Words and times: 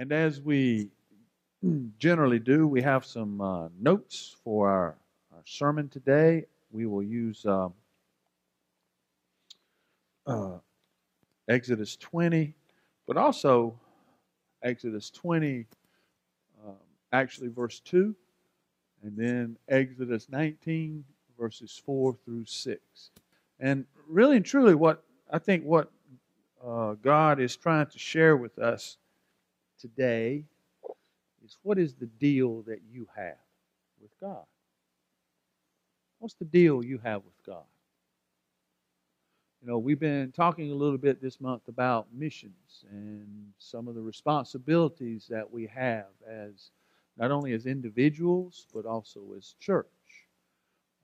And 0.00 0.12
as 0.12 0.40
we 0.40 0.88
generally 1.98 2.38
do, 2.38 2.66
we 2.66 2.80
have 2.80 3.04
some 3.04 3.38
uh, 3.38 3.68
notes 3.78 4.34
for 4.42 4.66
our, 4.66 4.96
our, 5.30 5.42
sermon 5.44 5.90
today. 5.90 6.46
We 6.72 6.86
will 6.86 7.02
use 7.02 7.44
um, 7.44 7.74
uh, 10.26 10.56
Exodus 11.50 11.96
20, 11.96 12.54
but 13.06 13.18
also 13.18 13.78
Exodus 14.62 15.10
20, 15.10 15.66
um, 16.66 16.76
actually 17.12 17.48
verse 17.48 17.80
2, 17.80 18.16
and 19.02 19.14
then 19.18 19.58
Exodus 19.68 20.30
19, 20.30 21.04
verses 21.38 21.78
4 21.84 22.16
through 22.24 22.46
6. 22.46 22.80
And 23.58 23.84
really 24.08 24.36
and 24.36 24.46
truly, 24.46 24.74
what 24.74 25.04
I 25.30 25.38
think 25.38 25.62
what 25.62 25.90
uh, 26.66 26.94
God 26.94 27.38
is 27.38 27.54
trying 27.54 27.84
to 27.84 27.98
share 27.98 28.38
with 28.38 28.58
us 28.58 28.96
today 29.80 30.44
is 31.44 31.56
what 31.62 31.78
is 31.78 31.94
the 31.94 32.06
deal 32.06 32.62
that 32.62 32.80
you 32.90 33.08
have 33.16 33.36
with 34.00 34.10
God? 34.20 34.44
What's 36.18 36.34
the 36.34 36.44
deal 36.44 36.84
you 36.84 36.98
have 36.98 37.22
with 37.24 37.46
God? 37.46 37.64
You 39.62 39.68
know, 39.68 39.78
we've 39.78 40.00
been 40.00 40.32
talking 40.32 40.70
a 40.70 40.74
little 40.74 40.98
bit 40.98 41.20
this 41.20 41.40
month 41.40 41.68
about 41.68 42.06
missions 42.14 42.84
and 42.90 43.26
some 43.58 43.88
of 43.88 43.94
the 43.94 44.00
responsibilities 44.00 45.26
that 45.28 45.50
we 45.50 45.66
have 45.66 46.06
as 46.26 46.70
not 47.18 47.30
only 47.30 47.52
as 47.52 47.66
individuals 47.66 48.66
but 48.72 48.86
also 48.86 49.20
as 49.36 49.54
church. 49.60 49.86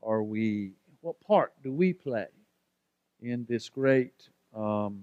Are 0.03 0.23
we 0.23 0.73
what 1.01 1.21
part 1.21 1.53
do 1.63 1.73
we 1.73 1.93
play 1.93 2.27
in 3.21 3.45
this 3.49 3.69
great 3.69 4.29
um, 4.55 5.03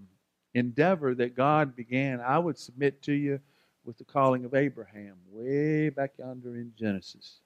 endeavor 0.53 1.13
that 1.15 1.35
God 1.35 1.75
began? 1.75 2.21
I 2.21 2.39
would 2.39 2.57
submit 2.57 3.01
to 3.03 3.13
you 3.13 3.39
with 3.85 3.97
the 3.97 4.03
calling 4.03 4.45
of 4.45 4.53
Abraham, 4.53 5.15
way 5.31 5.89
back 5.89 6.13
yonder 6.17 6.55
in 6.55 6.71
Genesis. 6.77 7.39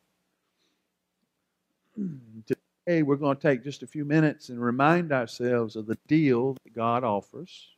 Today, 2.46 3.02
we're 3.02 3.16
going 3.16 3.36
to 3.36 3.42
take 3.42 3.64
just 3.64 3.84
a 3.84 3.88
few 3.88 4.06
minutes 4.06 4.50
and 4.50 4.62
remind 4.62 5.12
ourselves 5.12 5.76
of 5.76 5.88
the 5.88 5.98
deal 6.08 6.56
that 6.64 6.74
God 6.76 7.04
offers 7.04 7.70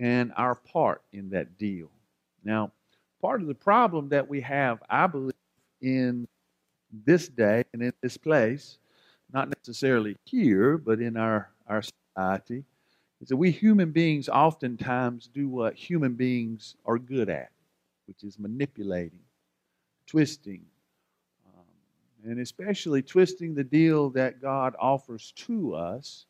and 0.00 0.32
our 0.36 0.54
part 0.54 1.02
in 1.12 1.30
that 1.30 1.58
deal. 1.58 1.90
Now, 2.44 2.72
part 3.20 3.40
of 3.40 3.46
the 3.46 3.54
problem 3.54 4.08
that 4.08 4.28
we 4.28 4.40
have, 4.40 4.82
I 4.88 5.06
believe, 5.06 5.34
in 5.80 6.26
this 7.04 7.28
day 7.28 7.64
and 7.72 7.82
in 7.82 7.92
this 8.02 8.16
place, 8.16 8.78
not 9.32 9.48
necessarily 9.48 10.16
here, 10.24 10.76
but 10.76 11.00
in 11.00 11.16
our, 11.16 11.50
our 11.68 11.82
society, 11.82 12.64
is 13.20 13.28
that 13.28 13.36
we 13.36 13.52
human 13.52 13.92
beings 13.92 14.28
oftentimes 14.28 15.30
do 15.32 15.48
what 15.48 15.74
human 15.74 16.14
beings 16.14 16.74
are 16.84 16.98
good 16.98 17.28
at 17.28 17.50
which 18.10 18.24
is 18.24 18.40
manipulating, 18.40 19.20
twisting, 20.08 20.64
um, 21.46 22.28
and 22.28 22.40
especially 22.40 23.02
twisting 23.02 23.54
the 23.54 23.62
deal 23.62 24.10
that 24.10 24.42
God 24.42 24.74
offers 24.80 25.32
to 25.46 25.76
us 25.76 26.26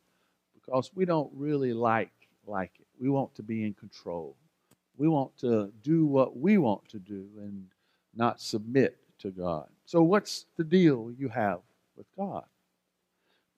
because 0.53 0.91
we 0.93 1.05
don't 1.05 1.31
really 1.33 1.73
like 1.73 2.11
like 2.45 2.71
it. 2.79 2.85
We 2.99 3.09
want 3.09 3.33
to 3.33 3.41
be 3.41 3.63
in 3.65 3.73
control. 3.73 4.35
We 4.95 5.07
want 5.07 5.35
to 5.39 5.73
do 5.81 6.05
what 6.05 6.37
we 6.37 6.59
want 6.59 6.87
to 6.89 6.99
do 6.99 7.25
and 7.39 7.65
not 8.15 8.39
submit 8.39 8.99
to 9.17 9.31
God. 9.31 9.67
So 9.85 10.03
what's 10.03 10.45
the 10.57 10.63
deal 10.63 11.11
you 11.17 11.29
have 11.29 11.61
with 11.97 12.05
God? 12.15 12.43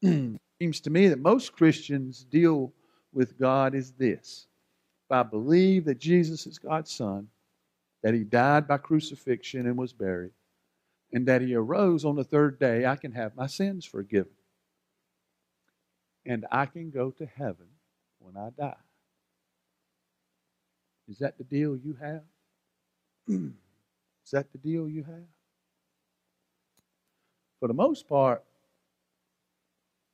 Seems 0.62 0.80
to 0.80 0.90
me 0.90 1.10
that 1.10 1.20
most 1.20 1.52
Christians 1.52 2.24
deal 2.24 2.72
with 3.12 3.38
God 3.38 3.76
is 3.76 3.92
this. 3.92 4.48
If 5.10 5.12
I 5.12 5.24
believe 5.24 5.84
that 5.86 6.00
Jesus 6.00 6.48
is 6.48 6.58
God's 6.58 6.92
son, 6.92 7.28
that 8.04 8.14
he 8.14 8.24
died 8.24 8.68
by 8.68 8.78
crucifixion 8.78 9.66
and 9.66 9.78
was 9.78 9.94
buried, 9.94 10.32
and 11.12 11.26
that 11.28 11.42
he 11.42 11.56
arose 11.56 12.06
on 12.06 12.16
the 12.16 12.24
third 12.24 12.60
day, 12.60 12.86
I 12.86 12.96
can 12.98 13.14
have 13.14 13.36
my 13.36 13.48
sins 13.48 13.86
forgiven. 13.86 14.34
And 16.26 16.46
I 16.52 16.66
can 16.66 16.92
go 16.92 17.12
to 17.12 17.26
heaven 17.26 17.68
when 18.20 18.38
I 18.38 18.50
die. 18.58 18.76
Is 21.10 21.20
that 21.20 21.38
the 21.38 21.44
deal 21.44 21.76
you 21.76 21.98
have? 22.00 22.24
Is 23.28 24.32
that 24.32 24.52
the 24.52 24.58
deal 24.58 24.88
you 24.88 25.04
have? 25.04 25.28
For 27.60 27.68
the 27.68 27.74
most 27.74 28.08
part, 28.08 28.44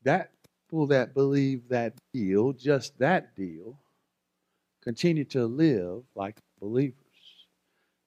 that 0.04 0.32
people 0.70 0.88
that 0.88 1.14
believe 1.14 1.68
that 1.70 1.94
deal, 2.14 2.54
just 2.54 2.98
that 3.00 3.36
deal, 3.36 3.78
continue 4.84 5.26
to 5.26 5.46
live 5.46 6.04
like 6.16 6.38
believers. 6.60 7.09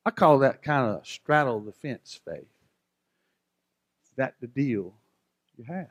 I 0.05 0.11
call 0.11 0.41
that 0.41 0.63
kind 0.63 0.91
of 0.91 1.07
straddle 1.07 1.61
the 1.61 1.73
fence 1.73 2.21
faith. 2.25 2.47
That 4.17 4.35
the 4.41 4.47
deal 4.47 4.95
you 5.57 5.65
have? 5.65 5.91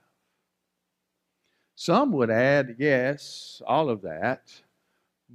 Some 1.75 2.11
would 2.11 2.29
add, 2.29 2.75
yes, 2.77 3.61
all 3.66 3.89
of 3.89 4.01
that, 4.03 4.51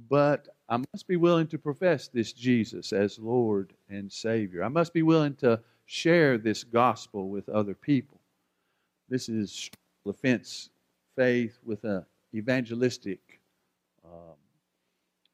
but 0.09 0.47
I 0.69 0.77
must 0.77 1.07
be 1.07 1.17
willing 1.17 1.47
to 1.47 1.57
profess 1.57 2.07
this 2.07 2.31
Jesus 2.31 2.93
as 2.93 3.19
Lord 3.19 3.73
and 3.89 4.11
Savior. 4.11 4.63
I 4.63 4.69
must 4.69 4.93
be 4.93 5.01
willing 5.01 5.35
to 5.35 5.59
share 5.85 6.37
this 6.37 6.63
gospel 6.63 7.29
with 7.29 7.49
other 7.49 7.73
people. 7.73 8.19
This 9.09 9.27
is 9.27 9.69
the 10.05 10.13
fence 10.13 10.69
faith 11.15 11.57
with 11.65 11.83
an 11.83 12.05
evangelistic 12.33 13.41
um, 14.05 14.35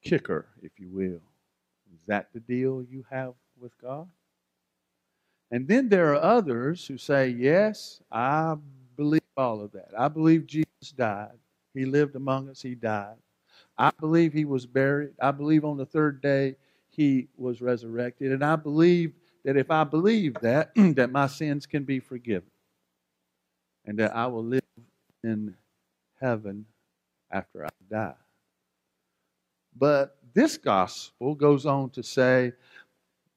kicker, 0.02 0.46
if 0.62 0.72
you 0.78 0.88
will. 0.88 1.20
That 2.06 2.28
the 2.32 2.40
deal 2.40 2.82
you 2.82 3.04
have 3.10 3.34
with 3.58 3.76
God? 3.80 4.08
And 5.50 5.68
then 5.68 5.88
there 5.88 6.12
are 6.14 6.22
others 6.22 6.86
who 6.86 6.98
say, 6.98 7.28
Yes, 7.28 8.00
I 8.10 8.56
believe 8.96 9.22
all 9.36 9.62
of 9.62 9.72
that. 9.72 9.90
I 9.96 10.08
believe 10.08 10.46
Jesus 10.46 10.92
died. 10.96 11.38
He 11.74 11.84
lived 11.84 12.16
among 12.16 12.48
us, 12.48 12.62
He 12.62 12.74
died. 12.74 13.16
I 13.78 13.90
believe 14.00 14.32
He 14.32 14.44
was 14.44 14.66
buried. 14.66 15.10
I 15.20 15.30
believe 15.30 15.64
on 15.64 15.76
the 15.76 15.86
third 15.86 16.20
day 16.20 16.56
He 16.90 17.28
was 17.36 17.60
resurrected. 17.60 18.32
And 18.32 18.44
I 18.44 18.56
believe 18.56 19.12
that 19.44 19.56
if 19.56 19.70
I 19.70 19.84
believe 19.84 20.34
that, 20.40 20.72
that 20.96 21.10
my 21.10 21.26
sins 21.26 21.66
can 21.66 21.84
be 21.84 22.00
forgiven. 22.00 22.50
And 23.84 23.98
that 23.98 24.16
I 24.16 24.26
will 24.26 24.44
live 24.44 24.62
in 25.22 25.54
heaven 26.20 26.66
after 27.30 27.66
I 27.66 27.70
die. 27.90 28.14
But 29.76 30.16
this 30.34 30.58
gospel 30.58 31.34
goes 31.34 31.64
on 31.64 31.90
to 31.90 32.02
say 32.02 32.52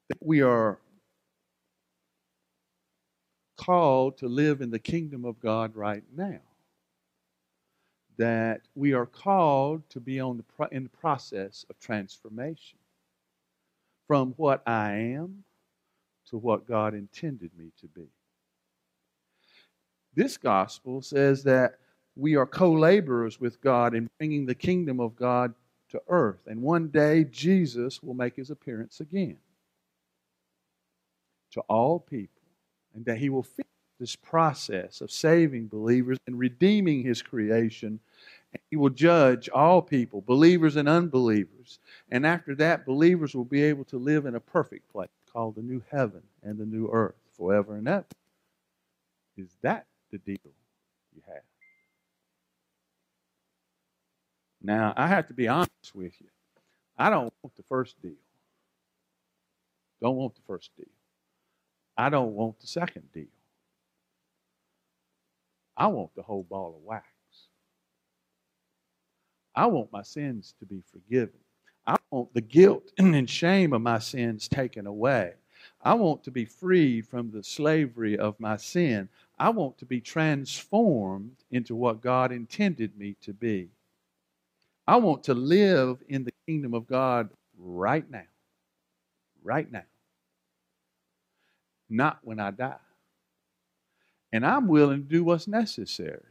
that 0.08 0.18
we 0.20 0.42
are 0.42 0.78
called 3.56 4.18
to 4.18 4.28
live 4.28 4.60
in 4.60 4.70
the 4.70 4.78
kingdom 4.78 5.24
of 5.24 5.38
God 5.40 5.74
right 5.76 6.04
now. 6.16 6.40
That 8.16 8.62
we 8.74 8.94
are 8.94 9.06
called 9.06 9.88
to 9.90 10.00
be 10.00 10.18
on 10.18 10.36
the 10.38 10.42
pro- 10.42 10.68
in 10.68 10.84
the 10.84 10.88
process 10.88 11.64
of 11.70 11.78
transformation 11.78 12.78
from 14.08 14.34
what 14.36 14.66
I 14.66 14.92
am 14.92 15.44
to 16.30 16.36
what 16.36 16.66
God 16.66 16.94
intended 16.94 17.50
me 17.56 17.70
to 17.80 17.86
be. 17.86 18.08
This 20.14 20.36
gospel 20.36 21.00
says 21.00 21.44
that 21.44 21.78
we 22.16 22.34
are 22.34 22.46
co 22.46 22.72
laborers 22.72 23.40
with 23.40 23.60
God 23.60 23.94
in 23.94 24.10
bringing 24.18 24.46
the 24.46 24.54
kingdom 24.54 24.98
of 24.98 25.14
God 25.14 25.54
to 25.90 26.00
earth. 26.08 26.46
And 26.46 26.62
one 26.62 26.88
day, 26.88 27.24
Jesus 27.24 28.02
will 28.02 28.14
make 28.14 28.36
his 28.36 28.50
appearance 28.50 29.00
again 29.00 29.38
to 31.52 31.60
all 31.62 31.98
people, 31.98 32.42
and 32.94 33.04
that 33.06 33.18
he 33.18 33.30
will 33.30 33.42
finish 33.42 33.66
this 33.98 34.14
process 34.16 35.00
of 35.00 35.10
saving 35.10 35.66
believers 35.66 36.18
and 36.26 36.38
redeeming 36.38 37.02
his 37.02 37.22
creation. 37.22 38.00
And 38.52 38.62
he 38.70 38.76
will 38.76 38.90
judge 38.90 39.48
all 39.48 39.82
people, 39.82 40.22
believers 40.22 40.76
and 40.76 40.88
unbelievers. 40.88 41.78
And 42.10 42.24
after 42.24 42.54
that, 42.56 42.86
believers 42.86 43.34
will 43.34 43.44
be 43.44 43.62
able 43.62 43.84
to 43.86 43.98
live 43.98 44.24
in 44.26 44.34
a 44.34 44.40
perfect 44.40 44.90
place 44.90 45.08
called 45.32 45.56
the 45.56 45.62
new 45.62 45.82
heaven 45.90 46.22
and 46.42 46.58
the 46.58 46.66
new 46.66 46.88
earth 46.90 47.16
forever 47.36 47.76
and 47.76 47.88
ever. 47.88 48.06
Is 49.36 49.48
that 49.62 49.86
the 50.10 50.18
deal 50.18 50.36
you 51.14 51.22
have? 51.26 51.47
Now, 54.68 54.92
I 54.98 55.06
have 55.06 55.28
to 55.28 55.32
be 55.32 55.48
honest 55.48 55.94
with 55.94 56.12
you. 56.20 56.26
I 56.98 57.08
don't 57.08 57.32
want 57.42 57.56
the 57.56 57.62
first 57.62 57.98
deal. 58.02 58.20
Don't 60.02 60.16
want 60.16 60.34
the 60.34 60.42
first 60.46 60.76
deal. 60.76 60.92
I 61.96 62.10
don't 62.10 62.34
want 62.34 62.60
the 62.60 62.66
second 62.66 63.10
deal. 63.14 63.32
I 65.74 65.86
want 65.86 66.14
the 66.14 66.22
whole 66.22 66.42
ball 66.42 66.74
of 66.76 66.82
wax. 66.84 67.06
I 69.54 69.64
want 69.68 69.90
my 69.90 70.02
sins 70.02 70.54
to 70.60 70.66
be 70.66 70.82
forgiven. 70.92 71.40
I 71.86 71.96
want 72.10 72.34
the 72.34 72.42
guilt 72.42 72.92
and 72.98 73.30
shame 73.30 73.72
of 73.72 73.80
my 73.80 73.98
sins 73.98 74.48
taken 74.48 74.86
away. 74.86 75.32
I 75.80 75.94
want 75.94 76.24
to 76.24 76.30
be 76.30 76.44
freed 76.44 77.06
from 77.06 77.30
the 77.30 77.42
slavery 77.42 78.18
of 78.18 78.38
my 78.38 78.58
sin. 78.58 79.08
I 79.38 79.48
want 79.48 79.78
to 79.78 79.86
be 79.86 80.02
transformed 80.02 81.36
into 81.50 81.74
what 81.74 82.02
God 82.02 82.32
intended 82.32 82.98
me 82.98 83.16
to 83.22 83.32
be. 83.32 83.70
I 84.88 84.96
want 84.98 85.24
to 85.26 85.34
live 85.34 85.98
in 86.08 86.24
the 86.24 86.32
kingdom 86.48 86.74
of 86.74 86.88
God 86.88 87.30
right 87.58 88.10
now. 88.10 88.24
right 89.44 89.70
now, 89.72 89.84
not 91.90 92.20
when 92.22 92.40
I 92.40 92.50
die. 92.52 92.76
And 94.32 94.46
I'm 94.46 94.68
willing 94.68 95.02
to 95.04 95.08
do 95.08 95.24
what's 95.24 95.48
necessary. 95.48 96.24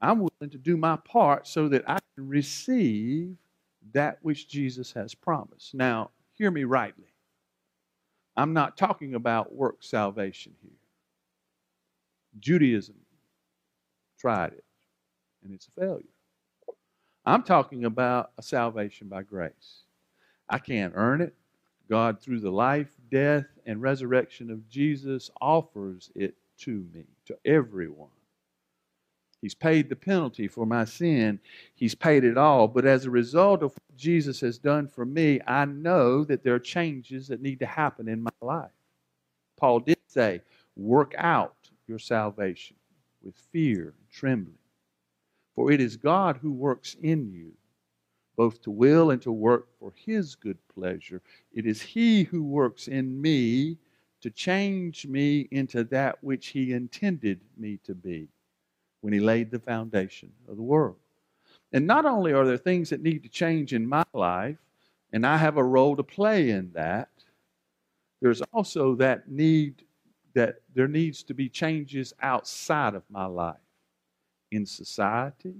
I'm 0.00 0.20
willing 0.20 0.50
to 0.52 0.58
do 0.58 0.76
my 0.76 0.96
part 0.96 1.46
so 1.48 1.68
that 1.70 1.84
I 1.88 1.98
can 2.16 2.28
receive 2.28 3.36
that 3.94 4.18
which 4.22 4.48
Jesus 4.48 4.92
has 4.92 5.14
promised. 5.14 5.74
Now, 5.74 6.10
hear 6.34 6.50
me 6.50 6.64
rightly. 6.64 7.12
I'm 8.36 8.52
not 8.54 8.78
talking 8.78 9.14
about 9.14 9.54
work 9.54 9.78
salvation 9.82 10.54
here. 10.62 10.72
Judaism 12.40 12.96
tried 14.20 14.54
it, 14.54 14.64
and 15.44 15.54
it's 15.54 15.68
a 15.68 15.80
failure. 15.80 16.04
I'm 17.24 17.42
talking 17.42 17.84
about 17.84 18.32
a 18.38 18.42
salvation 18.42 19.08
by 19.08 19.22
grace. 19.22 19.84
I 20.48 20.58
can't 20.58 20.92
earn 20.96 21.20
it. 21.20 21.34
God, 21.88 22.20
through 22.20 22.40
the 22.40 22.50
life, 22.50 22.88
death, 23.10 23.46
and 23.66 23.82
resurrection 23.82 24.50
of 24.50 24.68
Jesus, 24.68 25.30
offers 25.40 26.10
it 26.14 26.34
to 26.58 26.84
me, 26.92 27.04
to 27.26 27.36
everyone. 27.44 28.08
He's 29.40 29.54
paid 29.54 29.88
the 29.88 29.96
penalty 29.96 30.46
for 30.46 30.64
my 30.64 30.84
sin. 30.84 31.40
He's 31.74 31.94
paid 31.94 32.22
it 32.22 32.38
all. 32.38 32.68
But 32.68 32.86
as 32.86 33.04
a 33.04 33.10
result 33.10 33.62
of 33.62 33.72
what 33.72 33.96
Jesus 33.96 34.40
has 34.40 34.56
done 34.56 34.86
for 34.86 35.04
me, 35.04 35.40
I 35.46 35.64
know 35.64 36.24
that 36.24 36.44
there 36.44 36.54
are 36.54 36.60
changes 36.60 37.26
that 37.28 37.42
need 37.42 37.58
to 37.58 37.66
happen 37.66 38.08
in 38.08 38.22
my 38.22 38.30
life. 38.40 38.70
Paul 39.56 39.80
did 39.80 39.98
say, 40.06 40.40
work 40.76 41.14
out 41.18 41.56
your 41.88 41.98
salvation 41.98 42.76
with 43.22 43.34
fear 43.52 43.94
and 43.98 44.10
trembling. 44.10 44.56
For 45.54 45.70
it 45.70 45.80
is 45.80 45.96
God 45.96 46.38
who 46.38 46.52
works 46.52 46.96
in 47.02 47.30
you, 47.30 47.52
both 48.36 48.62
to 48.62 48.70
will 48.70 49.10
and 49.10 49.20
to 49.22 49.32
work 49.32 49.68
for 49.78 49.92
his 49.94 50.34
good 50.34 50.58
pleasure. 50.68 51.20
It 51.52 51.66
is 51.66 51.82
he 51.82 52.24
who 52.24 52.42
works 52.42 52.88
in 52.88 53.20
me 53.20 53.76
to 54.22 54.30
change 54.30 55.06
me 55.06 55.48
into 55.50 55.84
that 55.84 56.22
which 56.22 56.48
he 56.48 56.72
intended 56.72 57.40
me 57.56 57.78
to 57.84 57.94
be 57.94 58.28
when 59.00 59.12
he 59.12 59.20
laid 59.20 59.50
the 59.50 59.58
foundation 59.58 60.32
of 60.48 60.56
the 60.56 60.62
world. 60.62 60.96
And 61.72 61.86
not 61.86 62.06
only 62.06 62.32
are 62.32 62.46
there 62.46 62.56
things 62.56 62.90
that 62.90 63.02
need 63.02 63.22
to 63.24 63.28
change 63.28 63.72
in 63.72 63.86
my 63.86 64.04
life, 64.14 64.56
and 65.12 65.26
I 65.26 65.36
have 65.36 65.56
a 65.56 65.64
role 65.64 65.96
to 65.96 66.02
play 66.02 66.50
in 66.50 66.72
that, 66.72 67.10
there's 68.20 68.40
also 68.52 68.94
that 68.96 69.28
need 69.28 69.84
that 70.34 70.60
there 70.74 70.88
needs 70.88 71.22
to 71.24 71.34
be 71.34 71.48
changes 71.48 72.14
outside 72.22 72.94
of 72.94 73.02
my 73.10 73.26
life 73.26 73.56
in 74.52 74.66
society 74.66 75.54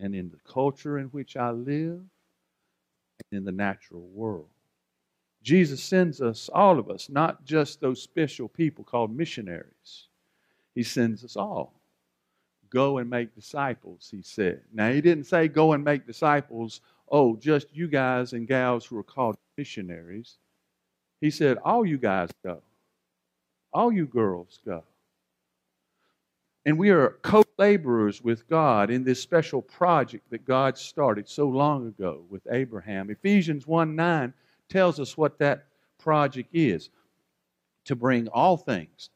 and 0.00 0.14
in 0.14 0.30
the 0.30 0.38
culture 0.50 0.98
in 0.98 1.06
which 1.06 1.36
I 1.36 1.50
live 1.50 2.00
and 2.00 3.32
in 3.32 3.44
the 3.44 3.52
natural 3.52 4.08
world. 4.14 4.48
Jesus 5.42 5.82
sends 5.82 6.22
us, 6.22 6.48
all 6.54 6.78
of 6.78 6.88
us, 6.88 7.10
not 7.10 7.44
just 7.44 7.80
those 7.80 8.00
special 8.00 8.48
people 8.48 8.84
called 8.84 9.14
missionaries. 9.14 10.06
He 10.74 10.82
sends 10.82 11.22
us 11.22 11.36
all. 11.36 11.74
Go 12.70 12.98
and 12.98 13.10
make 13.10 13.34
disciples, 13.34 14.08
he 14.10 14.22
said. 14.22 14.62
Now, 14.72 14.90
he 14.90 15.00
didn't 15.00 15.24
say 15.24 15.48
go 15.48 15.74
and 15.74 15.84
make 15.84 16.06
disciples, 16.06 16.80
oh, 17.10 17.36
just 17.36 17.66
you 17.74 17.88
guys 17.88 18.32
and 18.32 18.48
gals 18.48 18.86
who 18.86 18.96
are 18.98 19.04
called 19.04 19.36
missionaries. 19.58 20.38
He 21.20 21.30
said, 21.30 21.58
all 21.58 21.84
you 21.84 21.98
guys 21.98 22.30
go. 22.44 22.62
All 23.72 23.92
you 23.92 24.06
girls 24.06 24.60
go. 24.64 24.84
And 26.66 26.78
we 26.78 26.90
are 26.90 27.18
co 27.22 27.44
laborers 27.58 28.22
with 28.22 28.48
God 28.48 28.90
in 28.90 29.04
this 29.04 29.20
special 29.20 29.60
project 29.60 30.30
that 30.30 30.46
God 30.46 30.78
started 30.78 31.28
so 31.28 31.46
long 31.46 31.86
ago 31.86 32.24
with 32.30 32.46
Abraham. 32.50 33.10
Ephesians 33.10 33.66
1 33.66 33.94
9 33.94 34.32
tells 34.68 34.98
us 34.98 35.16
what 35.16 35.38
that 35.38 35.66
project 35.98 36.48
is 36.52 36.90
to 37.84 37.94
bring 37.94 38.28
all 38.28 38.56
things, 38.56 39.10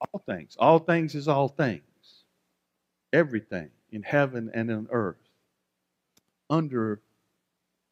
all 0.00 0.22
things, 0.26 0.56
all 0.58 0.78
things 0.78 1.14
is 1.14 1.28
all 1.28 1.48
things, 1.48 1.82
everything 3.12 3.68
in 3.90 4.02
heaven 4.02 4.50
and 4.54 4.70
on 4.70 4.88
earth 4.90 5.16
under 6.48 7.02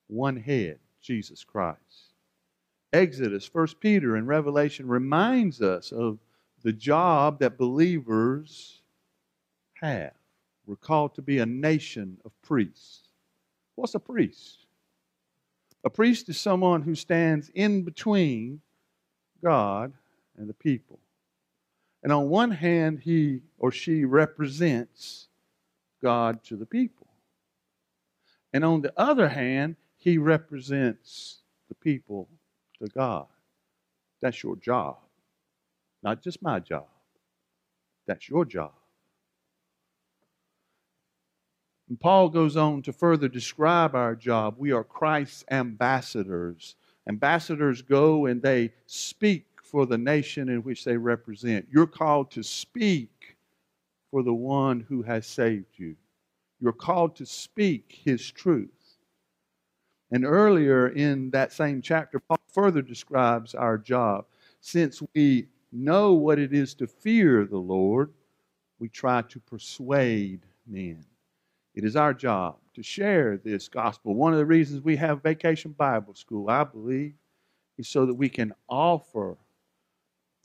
one 0.07 0.37
head, 0.37 0.79
Jesus 1.03 1.45
Christ. 1.45 2.15
Exodus, 2.93 3.45
First 3.45 3.81
Peter, 3.81 4.17
and 4.17 4.27
Revelation 4.27 4.87
reminds 4.87 5.61
us 5.61 5.93
of 5.93 6.19
the 6.63 6.73
job 6.73 7.41
that 7.41 7.59
believers 7.59 8.81
have. 9.91 10.15
We're 10.67 10.77
called 10.77 11.15
to 11.17 11.23
be 11.23 11.39
a 11.39 11.47
nation 11.47 12.19
of 12.25 12.33
priests. 12.43 13.09
What's 13.75 13.95
a 13.95 14.01
priest? 14.01 14.67
A 15.85 15.91
priest 15.91 16.29
is 16.29 16.41
someone 16.41 16.83
who 16.83 16.95
stands 16.95 17.51
in 17.55 17.83
between 17.83 18.61
God 19.43 19.93
and 20.37 20.49
the 20.49 20.55
people. 20.55 20.99
And 22.03 22.13
on 22.13 22.29
one 22.29 22.51
hand, 22.51 23.01
he 23.01 23.41
or 23.59 23.71
she 23.71 24.05
represents 24.05 25.29
God 26.03 26.43
to 26.45 26.57
the 26.57 26.67
people. 26.67 27.07
And 28.53 28.65
on 28.65 28.83
the 28.83 28.93
other 28.97 29.29
hand, 29.29 29.77
he 29.97 30.19
represents 30.19 31.39
the 31.69 31.75
people 31.75 32.29
to 32.79 32.89
God. 32.89 33.27
That's 34.21 34.43
your 34.43 34.57
job. 34.57 34.97
Not 36.03 36.23
just 36.23 36.43
my 36.43 36.61
job. 36.61 36.87
That's 38.07 38.29
your 38.29 38.45
job. 38.45 38.73
And 41.95 42.01
Paul 42.01 42.29
goes 42.29 42.57
on 42.57 42.83
to 42.83 42.93
further 42.93 43.29
describe 43.29 43.95
our 43.95 44.17
job. 44.17 44.57
We 44.59 44.73
are 44.73 44.83
Christ's 44.83 45.45
ambassadors. 45.49 46.75
Ambassadors 47.09 47.83
go 47.83 48.27
and 48.27 48.43
they 48.43 48.73
speak 48.87 49.47
for 49.63 49.87
the 49.87 49.97
nation 49.97 50.49
in 50.49 50.65
which 50.65 50.83
they 50.83 50.97
represent. 50.97 51.69
You're 51.71 51.87
called 51.87 52.33
to 52.33 52.43
speak 52.43 53.37
for 54.11 54.25
the 54.25 54.35
one 54.35 54.81
who 54.89 55.03
has 55.03 55.25
saved 55.25 55.79
you. 55.79 55.95
You're 56.61 56.73
called 56.73 57.15
to 57.15 57.27
speak 57.27 58.01
his 58.05 58.29
truth. 58.29 58.97
And 60.11 60.25
earlier 60.25 60.89
in 60.89 61.31
that 61.31 61.53
same 61.53 61.81
chapter, 61.81 62.19
Paul 62.19 62.41
further 62.53 62.83
describes 62.83 63.55
our 63.55 63.79
job. 63.79 64.25
Since 64.61 65.01
we 65.15 65.47
know 65.71 66.15
what 66.15 66.41
it 66.41 66.53
is 66.53 66.75
to 66.75 66.89
fear 66.89 67.45
the 67.45 67.57
Lord, 67.57 68.13
we 68.81 68.89
try 68.89 69.23
to 69.23 69.39
persuade 69.39 70.41
men. 70.67 71.05
It 71.75 71.85
is 71.85 71.97
our 71.97 72.15
job 72.15 72.57
to 72.75 72.83
share 72.83 73.37
this 73.37 73.69
gospel. 73.69 74.15
One 74.15 74.33
of 74.33 74.39
the 74.39 74.47
reasons 74.47 74.83
we 74.83 74.97
have 74.97 75.23
Vacation 75.23 75.73
Bible 75.73 76.15
School, 76.15 76.49
I 76.49 76.65
believe, 76.65 77.15
is 77.79 77.89
so 77.89 78.07
that 78.07 78.15
we 78.15 78.29
can 78.29 78.55
offer, 78.69 79.37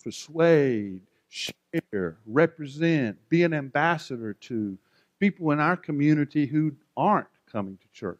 persuade, 0.04 1.02
share, 1.30 2.18
represent, 2.26 3.18
be 3.30 3.44
an 3.44 3.54
ambassador 3.54 4.34
to 4.34 4.78
people 5.20 5.52
in 5.52 5.60
our 5.60 5.78
community 5.78 6.46
who 6.48 6.74
aren't 6.98 7.28
coming 7.52 7.78
to 7.78 7.88
church. 7.92 8.18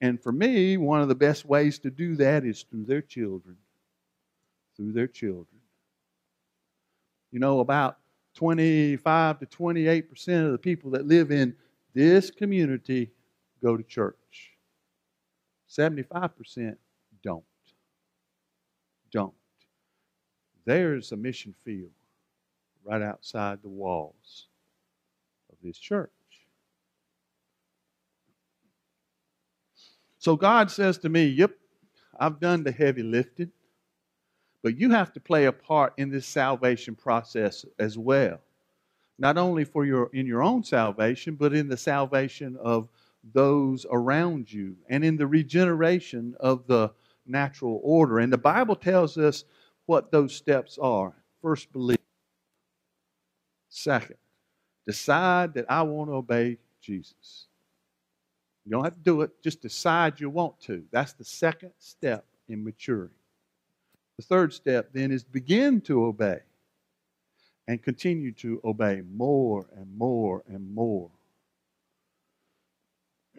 And 0.00 0.22
for 0.22 0.32
me, 0.32 0.78
one 0.78 1.02
of 1.02 1.08
the 1.08 1.14
best 1.14 1.44
ways 1.44 1.78
to 1.80 1.90
do 1.90 2.16
that 2.16 2.44
is 2.44 2.62
through 2.62 2.84
their 2.84 3.02
children. 3.02 3.56
Through 4.76 4.92
their 4.92 5.08
children. 5.08 5.46
You 7.32 7.38
know, 7.38 7.60
about 7.60 7.98
25 8.34 9.40
to 9.40 9.46
28% 9.46 10.46
of 10.46 10.52
the 10.52 10.58
people 10.58 10.90
that 10.92 11.06
live 11.06 11.30
in 11.30 11.54
this 11.94 12.30
community 12.30 13.10
go 13.62 13.76
to 13.76 13.82
church. 13.82 14.52
75% 15.68 16.76
don't. 17.22 17.44
Don't. 19.12 19.34
There's 20.64 21.12
a 21.12 21.16
mission 21.16 21.54
field 21.64 21.90
right 22.84 23.02
outside 23.02 23.60
the 23.62 23.68
walls 23.68 24.46
of 25.50 25.56
this 25.62 25.78
church. 25.78 26.10
So 30.18 30.36
God 30.36 30.70
says 30.70 30.98
to 30.98 31.08
me, 31.08 31.26
Yep, 31.26 31.52
I've 32.18 32.40
done 32.40 32.62
the 32.62 32.72
heavy 32.72 33.02
lifting, 33.02 33.50
but 34.62 34.78
you 34.78 34.90
have 34.90 35.12
to 35.14 35.20
play 35.20 35.46
a 35.46 35.52
part 35.52 35.94
in 35.96 36.10
this 36.10 36.26
salvation 36.26 36.94
process 36.94 37.64
as 37.78 37.96
well 37.96 38.40
not 39.20 39.36
only 39.36 39.64
for 39.64 39.84
your 39.84 40.10
in 40.12 40.26
your 40.26 40.42
own 40.42 40.64
salvation, 40.64 41.36
but 41.36 41.52
in 41.52 41.68
the 41.68 41.76
salvation 41.76 42.56
of 42.56 42.88
those 43.34 43.86
around 43.90 44.50
you 44.50 44.74
and 44.88 45.04
in 45.04 45.16
the 45.16 45.26
regeneration 45.26 46.34
of 46.40 46.66
the 46.66 46.90
natural 47.26 47.80
order. 47.84 48.18
And 48.18 48.32
the 48.32 48.38
Bible 48.38 48.74
tells 48.74 49.18
us 49.18 49.44
what 49.84 50.10
those 50.10 50.34
steps 50.34 50.78
are. 50.78 51.12
First, 51.42 51.70
believe. 51.70 51.98
Second, 53.68 54.16
decide 54.86 55.54
that 55.54 55.66
I 55.68 55.82
want 55.82 56.08
to 56.10 56.14
obey 56.14 56.58
Jesus. 56.80 57.46
You 58.64 58.72
don't 58.72 58.84
have 58.84 58.94
to 58.94 59.00
do 59.00 59.20
it, 59.20 59.30
just 59.42 59.60
decide 59.60 60.18
you 60.18 60.30
want 60.30 60.58
to. 60.62 60.82
That's 60.90 61.12
the 61.12 61.24
second 61.24 61.72
step 61.78 62.24
in 62.48 62.64
maturing. 62.64 63.10
The 64.16 64.22
third 64.22 64.52
step 64.52 64.90
then 64.92 65.10
is 65.12 65.24
begin 65.24 65.80
to 65.82 66.04
obey 66.04 66.40
and 67.70 67.80
continue 67.84 68.32
to 68.32 68.60
obey 68.64 69.00
more 69.14 69.64
and 69.76 69.96
more 69.96 70.42
and 70.48 70.74
more. 70.74 71.08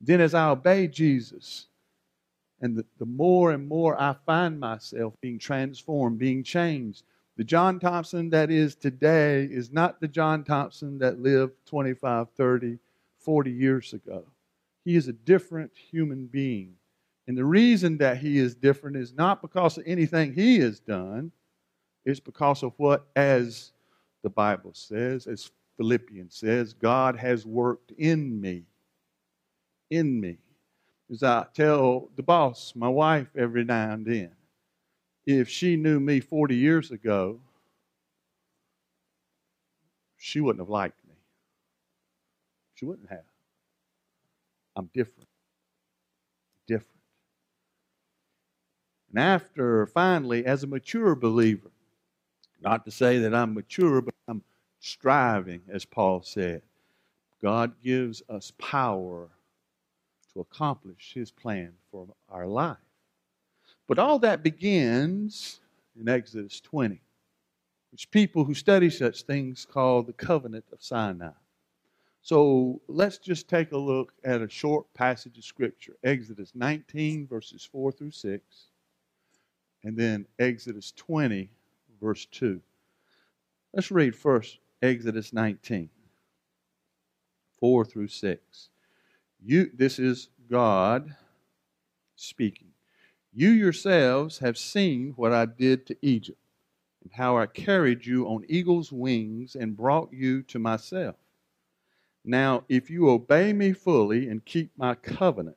then, 0.00 0.20
as 0.20 0.32
I 0.32 0.48
obey 0.48 0.86
Jesus 0.86 1.66
And 2.60 2.76
the, 2.76 2.84
the 3.00 3.04
more 3.06 3.50
and 3.50 3.66
more 3.66 4.00
I 4.00 4.14
find 4.26 4.60
myself 4.60 5.14
being 5.20 5.40
transformed, 5.40 6.20
being 6.20 6.44
changed, 6.44 7.02
the 7.36 7.42
John 7.42 7.80
Thompson 7.80 8.30
that 8.30 8.48
is 8.48 8.76
today 8.76 9.42
is 9.42 9.72
not 9.72 10.00
the 10.00 10.06
John 10.06 10.44
Thompson 10.44 10.96
that 10.98 11.18
lived 11.18 11.54
25, 11.66 12.28
30, 12.30 12.78
40 13.18 13.50
years 13.50 13.92
ago. 13.92 14.24
He 14.84 14.94
is 14.94 15.08
a 15.08 15.12
different 15.12 15.72
human 15.74 16.26
being. 16.26 16.74
And 17.26 17.36
the 17.36 17.44
reason 17.44 17.98
that 17.98 18.18
he 18.18 18.38
is 18.38 18.54
different 18.54 18.96
is 18.96 19.14
not 19.14 19.42
because 19.42 19.78
of 19.78 19.84
anything 19.84 20.32
he 20.32 20.60
has 20.60 20.78
done, 20.78 21.32
it's 22.04 22.20
because 22.20 22.62
of 22.62 22.72
what, 22.76 23.06
as 23.16 23.72
the 24.22 24.30
Bible 24.30 24.72
says, 24.74 25.26
as 25.26 25.50
Philippians 25.76 26.34
says, 26.34 26.72
God 26.72 27.16
has 27.16 27.46
worked 27.46 27.92
in 27.92 28.40
me. 28.40 28.64
In 29.90 30.20
me. 30.20 30.38
As 31.10 31.22
I 31.22 31.46
tell 31.54 32.08
the 32.16 32.22
boss, 32.22 32.72
my 32.74 32.88
wife, 32.88 33.28
every 33.36 33.64
now 33.64 33.92
and 33.92 34.06
then, 34.06 34.30
if 35.26 35.48
she 35.48 35.76
knew 35.76 36.00
me 36.00 36.20
40 36.20 36.56
years 36.56 36.90
ago, 36.90 37.40
she 40.16 40.40
wouldn't 40.40 40.60
have 40.60 40.70
liked 40.70 40.98
me. 41.06 41.14
She 42.74 42.84
wouldn't 42.84 43.10
have. 43.10 43.24
I'm 44.76 44.90
different. 44.92 45.28
Different. 46.66 46.88
And 49.10 49.18
after, 49.18 49.86
finally, 49.86 50.44
as 50.44 50.62
a 50.62 50.66
mature 50.66 51.14
believer, 51.14 51.70
not 52.64 52.84
to 52.86 52.90
say 52.90 53.18
that 53.18 53.34
I'm 53.34 53.54
mature, 53.54 54.00
but 54.00 54.14
I'm 54.26 54.42
striving, 54.80 55.60
as 55.68 55.84
Paul 55.84 56.22
said. 56.22 56.62
God 57.42 57.74
gives 57.82 58.22
us 58.30 58.52
power 58.58 59.28
to 60.32 60.40
accomplish 60.40 61.12
His 61.14 61.30
plan 61.30 61.72
for 61.92 62.08
our 62.30 62.46
life. 62.46 62.78
But 63.86 63.98
all 63.98 64.18
that 64.20 64.42
begins 64.42 65.60
in 66.00 66.08
Exodus 66.08 66.58
20, 66.60 67.00
which 67.92 68.10
people 68.10 68.44
who 68.44 68.54
study 68.54 68.88
such 68.88 69.22
things 69.22 69.66
call 69.70 70.02
the 70.02 70.14
covenant 70.14 70.64
of 70.72 70.82
Sinai. 70.82 71.30
So 72.22 72.80
let's 72.88 73.18
just 73.18 73.46
take 73.46 73.72
a 73.72 73.78
look 73.78 74.14
at 74.24 74.40
a 74.40 74.48
short 74.48 74.86
passage 74.94 75.36
of 75.36 75.44
Scripture 75.44 75.96
Exodus 76.02 76.52
19, 76.54 77.26
verses 77.26 77.68
4 77.70 77.92
through 77.92 78.12
6, 78.12 78.42
and 79.82 79.94
then 79.94 80.24
Exodus 80.38 80.94
20, 80.96 81.50
verse 82.00 82.26
2. 82.26 82.60
Let's 83.72 83.90
read 83.90 84.14
first 84.14 84.58
Exodus 84.82 85.32
19, 85.32 85.90
4 87.58 87.84
through 87.84 88.08
6. 88.08 88.68
You, 89.44 89.70
this 89.74 89.98
is 89.98 90.28
God 90.48 91.14
speaking. 92.16 92.68
You 93.32 93.50
yourselves 93.50 94.38
have 94.38 94.56
seen 94.56 95.14
what 95.16 95.32
I 95.32 95.46
did 95.46 95.86
to 95.86 95.96
Egypt, 96.02 96.38
and 97.02 97.12
how 97.12 97.36
I 97.36 97.46
carried 97.46 98.06
you 98.06 98.26
on 98.26 98.44
eagle's 98.48 98.92
wings 98.92 99.56
and 99.56 99.76
brought 99.76 100.12
you 100.12 100.42
to 100.44 100.58
myself. 100.58 101.16
Now, 102.24 102.64
if 102.68 102.88
you 102.88 103.10
obey 103.10 103.52
me 103.52 103.72
fully 103.72 104.28
and 104.28 104.44
keep 104.44 104.70
my 104.78 104.94
covenant, 104.94 105.56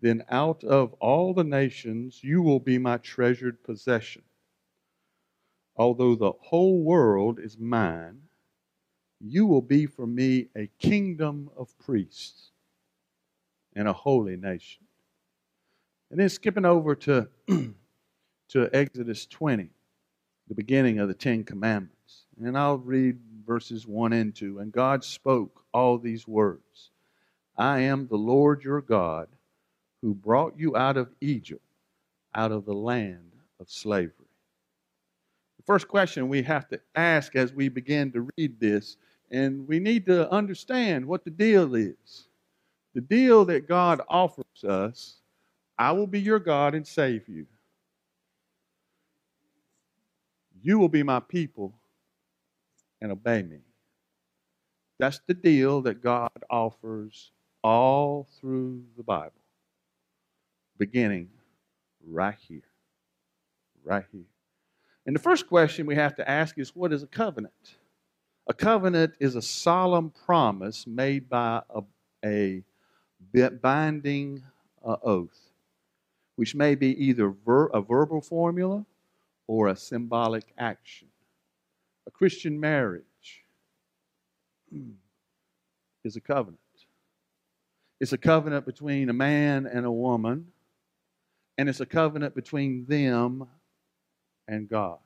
then 0.00 0.24
out 0.30 0.62
of 0.64 0.92
all 0.94 1.32
the 1.32 1.44
nations 1.44 2.22
you 2.22 2.42
will 2.42 2.60
be 2.60 2.78
my 2.78 2.98
treasured 2.98 3.62
possession 3.62 4.22
although 5.78 6.16
the 6.16 6.32
whole 6.40 6.82
world 6.82 7.38
is 7.38 7.56
mine, 7.56 8.20
you 9.20 9.46
will 9.46 9.62
be 9.62 9.86
for 9.86 10.06
me 10.06 10.48
a 10.56 10.68
kingdom 10.78 11.50
of 11.56 11.76
priests 11.78 12.50
and 13.74 13.86
a 13.88 13.92
holy 13.92 14.36
nation. 14.36 14.84
And 16.10 16.18
then 16.18 16.28
skipping 16.28 16.64
over 16.64 16.94
to, 16.96 17.28
to 18.48 18.70
Exodus 18.72 19.26
20, 19.26 19.70
the 20.48 20.54
beginning 20.54 20.98
of 20.98 21.08
the 21.08 21.14
Ten 21.14 21.44
Commandments. 21.44 22.24
And 22.42 22.56
I'll 22.56 22.78
read 22.78 23.18
verses 23.46 23.86
1 23.86 24.12
and 24.12 24.34
2. 24.34 24.58
And 24.58 24.72
God 24.72 25.04
spoke 25.04 25.64
all 25.72 25.98
these 25.98 26.26
words 26.26 26.90
I 27.56 27.80
am 27.80 28.06
the 28.06 28.16
Lord 28.16 28.62
your 28.62 28.80
God 28.80 29.28
who 30.00 30.14
brought 30.14 30.54
you 30.56 30.76
out 30.76 30.96
of 30.96 31.10
Egypt, 31.20 31.64
out 32.34 32.52
of 32.52 32.64
the 32.64 32.74
land 32.74 33.32
of 33.60 33.68
slavery 33.68 34.17
first 35.68 35.86
question 35.86 36.30
we 36.30 36.42
have 36.42 36.66
to 36.66 36.80
ask 36.94 37.36
as 37.36 37.52
we 37.52 37.68
begin 37.68 38.10
to 38.10 38.26
read 38.38 38.58
this, 38.58 38.96
and 39.30 39.68
we 39.68 39.78
need 39.78 40.06
to 40.06 40.30
understand 40.32 41.04
what 41.04 41.24
the 41.24 41.30
deal 41.30 41.74
is. 41.74 42.28
The 42.94 43.02
deal 43.02 43.44
that 43.44 43.68
God 43.68 44.00
offers 44.08 44.64
us 44.66 45.18
I 45.78 45.92
will 45.92 46.08
be 46.08 46.20
your 46.20 46.40
God 46.40 46.74
and 46.74 46.84
save 46.84 47.28
you. 47.28 47.46
You 50.60 50.78
will 50.78 50.88
be 50.88 51.04
my 51.04 51.20
people 51.20 51.72
and 53.00 53.12
obey 53.12 53.42
me. 53.44 53.58
That's 54.98 55.20
the 55.28 55.34
deal 55.34 55.82
that 55.82 56.02
God 56.02 56.32
offers 56.50 57.30
all 57.62 58.26
through 58.40 58.82
the 58.96 59.04
Bible, 59.04 59.40
beginning 60.78 61.28
right 62.04 62.36
here. 62.48 62.62
Right 63.84 64.04
here. 64.10 64.22
And 65.08 65.16
the 65.16 65.20
first 65.20 65.46
question 65.46 65.86
we 65.86 65.94
have 65.94 66.16
to 66.16 66.30
ask 66.30 66.58
is 66.58 66.76
what 66.76 66.92
is 66.92 67.02
a 67.02 67.06
covenant? 67.06 67.76
A 68.46 68.52
covenant 68.52 69.14
is 69.18 69.36
a 69.36 69.40
solemn 69.40 70.10
promise 70.10 70.86
made 70.86 71.30
by 71.30 71.62
a, 71.74 71.82
a 72.22 72.62
binding 73.62 74.42
uh, 74.84 74.96
oath, 75.02 75.48
which 76.36 76.54
may 76.54 76.74
be 76.74 76.88
either 77.02 77.30
ver- 77.30 77.68
a 77.68 77.80
verbal 77.80 78.20
formula 78.20 78.84
or 79.46 79.68
a 79.68 79.76
symbolic 79.76 80.44
action. 80.58 81.08
A 82.06 82.10
Christian 82.10 82.60
marriage 82.60 83.46
is 86.04 86.16
a 86.16 86.20
covenant. 86.20 86.60
It's 87.98 88.12
a 88.12 88.18
covenant 88.18 88.66
between 88.66 89.08
a 89.08 89.14
man 89.14 89.64
and 89.64 89.86
a 89.86 89.90
woman, 89.90 90.48
and 91.56 91.66
it's 91.66 91.80
a 91.80 91.86
covenant 91.86 92.34
between 92.34 92.84
them 92.84 93.48
and 94.48 94.68
God. 94.68 94.98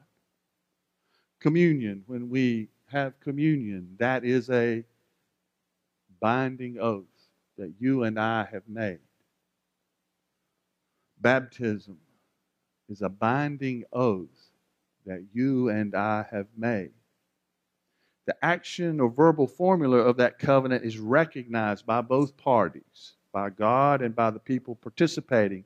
Communion, 1.40 2.04
when 2.06 2.30
we 2.30 2.68
have 2.86 3.18
communion, 3.20 3.96
that 3.98 4.24
is 4.24 4.48
a 4.48 4.84
binding 6.20 6.78
oath 6.78 7.04
that 7.58 7.74
you 7.78 8.04
and 8.04 8.18
I 8.18 8.46
have 8.50 8.62
made. 8.68 9.00
Baptism 11.20 11.98
is 12.88 13.02
a 13.02 13.08
binding 13.08 13.84
oath 13.92 14.50
that 15.04 15.24
you 15.32 15.68
and 15.68 15.94
I 15.94 16.24
have 16.30 16.46
made. 16.56 16.92
The 18.26 18.36
action 18.44 19.00
or 19.00 19.10
verbal 19.10 19.48
formula 19.48 19.98
of 19.98 20.16
that 20.18 20.38
covenant 20.38 20.84
is 20.84 20.98
recognized 20.98 21.84
by 21.84 22.02
both 22.02 22.36
parties, 22.36 23.14
by 23.32 23.50
God 23.50 24.00
and 24.00 24.14
by 24.14 24.30
the 24.30 24.38
people 24.38 24.76
participating 24.76 25.64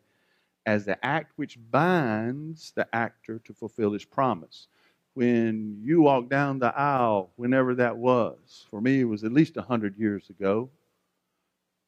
as 0.67 0.85
the 0.85 1.05
act 1.05 1.33
which 1.37 1.59
binds 1.71 2.73
the 2.77 2.87
actor 2.95 3.41
to 3.41 3.55
fulfill 3.55 3.93
his 3.93 4.05
promise. 4.05 4.69
When 5.15 5.81
you 5.83 6.03
walked 6.03 6.29
down 6.31 6.59
the 6.59 6.77
aisle, 6.79 7.31
whenever 7.37 7.75
that 7.77 7.97
was, 7.97 8.67
for 8.71 8.81
me 8.81 9.01
it 9.01 9.05
was 9.05 9.25
at 9.25 9.33
least 9.33 9.57
100 9.57 9.97
years 9.99 10.29
ago, 10.31 10.71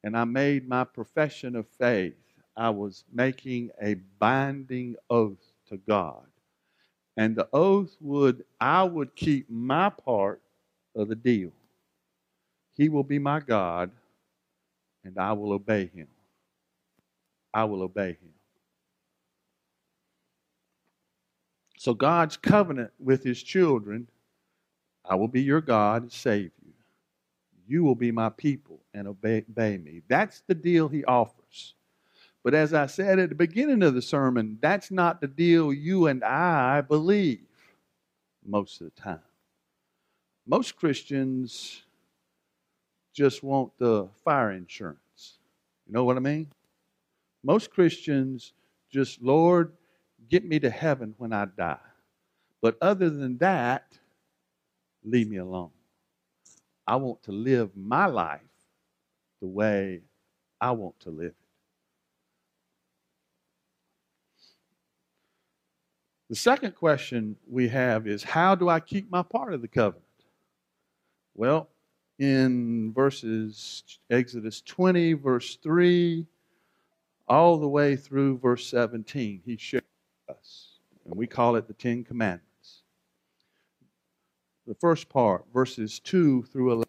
and 0.03 0.17
I 0.17 0.23
made 0.23 0.67
my 0.67 0.83
profession 0.85 1.55
of 1.55 1.67
faith, 1.67 2.15
I 2.57 2.69
was 2.71 3.03
making 3.13 3.71
a 3.81 3.95
binding 4.19 4.95
oath 5.09 5.53
to 5.69 5.77
God. 5.77 6.25
And 7.17 7.35
the 7.35 7.49
oath 7.53 7.95
would, 8.01 8.45
I 8.61 8.83
would 8.83 9.15
keep 9.15 9.49
my 9.49 9.89
part 9.89 10.41
of 10.95 11.09
the 11.09 11.15
deal. 11.15 11.51
He 12.77 12.89
will 12.89 13.03
be 13.03 13.19
my 13.19 13.41
God, 13.41 13.91
and 15.03 15.17
I 15.17 15.33
will 15.33 15.53
obey 15.53 15.87
him. 15.87 16.07
I 17.53 17.65
will 17.65 17.83
obey 17.83 18.09
him. 18.09 18.33
So, 21.89 21.95
God's 21.95 22.37
covenant 22.37 22.91
with 22.99 23.23
his 23.23 23.41
children 23.41 24.09
I 25.03 25.15
will 25.15 25.27
be 25.27 25.41
your 25.41 25.59
God 25.59 26.03
and 26.03 26.11
save 26.11 26.51
you. 26.63 26.73
You 27.67 27.83
will 27.83 27.95
be 27.95 28.11
my 28.11 28.29
people 28.29 28.81
and 28.93 29.07
obey, 29.07 29.43
obey, 29.49 29.79
me. 29.79 30.03
That's 30.07 30.43
the 30.45 30.53
deal 30.53 30.87
he 30.87 31.03
offers. 31.05 31.73
But 32.43 32.53
as 32.53 32.75
I 32.75 32.85
said 32.85 33.17
at 33.17 33.29
the 33.29 33.35
beginning 33.35 33.81
of 33.81 33.95
the 33.95 34.03
sermon, 34.03 34.59
that's 34.61 34.91
not 34.91 35.19
the 35.19 35.27
deal 35.27 35.73
you 35.73 36.05
and 36.05 36.23
I 36.23 36.81
believe 36.81 37.47
most 38.45 38.81
of 38.81 38.85
the 38.93 39.01
time. 39.01 39.23
Most 40.45 40.75
Christians 40.75 41.81
just 43.15 43.41
want 43.41 43.71
the 43.79 44.09
fire 44.23 44.51
insurance. 44.51 45.39
You 45.87 45.93
know 45.93 46.03
what 46.03 46.17
I 46.17 46.19
mean? 46.19 46.51
Most 47.43 47.71
Christians 47.71 48.53
just, 48.91 49.23
Lord, 49.23 49.71
Get 50.29 50.45
me 50.45 50.59
to 50.59 50.69
heaven 50.69 51.15
when 51.17 51.33
I 51.33 51.45
die. 51.45 51.77
But 52.61 52.77
other 52.81 53.09
than 53.09 53.37
that, 53.39 53.97
leave 55.03 55.29
me 55.29 55.37
alone. 55.37 55.71
I 56.85 56.95
want 56.97 57.23
to 57.23 57.31
live 57.31 57.75
my 57.75 58.05
life 58.05 58.41
the 59.41 59.47
way 59.47 60.01
I 60.59 60.71
want 60.71 60.99
to 61.01 61.09
live 61.09 61.27
it. 61.27 61.35
The 66.29 66.35
second 66.35 66.75
question 66.75 67.35
we 67.49 67.67
have 67.69 68.05
is 68.05 68.23
how 68.23 68.53
do 68.53 68.69
I 68.69 68.79
keep 68.79 69.09
my 69.09 69.23
part 69.23 69.53
of 69.53 69.61
the 69.61 69.67
covenant? 69.67 70.03
Well, 71.33 71.69
in 72.19 72.93
verses 72.93 73.83
Exodus 74.11 74.61
20, 74.61 75.13
verse 75.13 75.55
3, 75.55 76.25
all 77.27 77.57
the 77.57 77.67
way 77.67 77.95
through 77.95 78.37
verse 78.39 78.67
17, 78.67 79.41
he 79.45 79.57
shares 79.57 79.83
us. 80.29 80.79
And 81.05 81.15
we 81.15 81.27
call 81.27 81.55
it 81.55 81.67
the 81.67 81.73
Ten 81.73 82.03
Commandments. 82.03 82.83
The 84.67 84.75
first 84.75 85.09
part, 85.09 85.45
verses 85.53 85.99
2 85.99 86.43
through 86.43 86.71
11, 86.71 86.85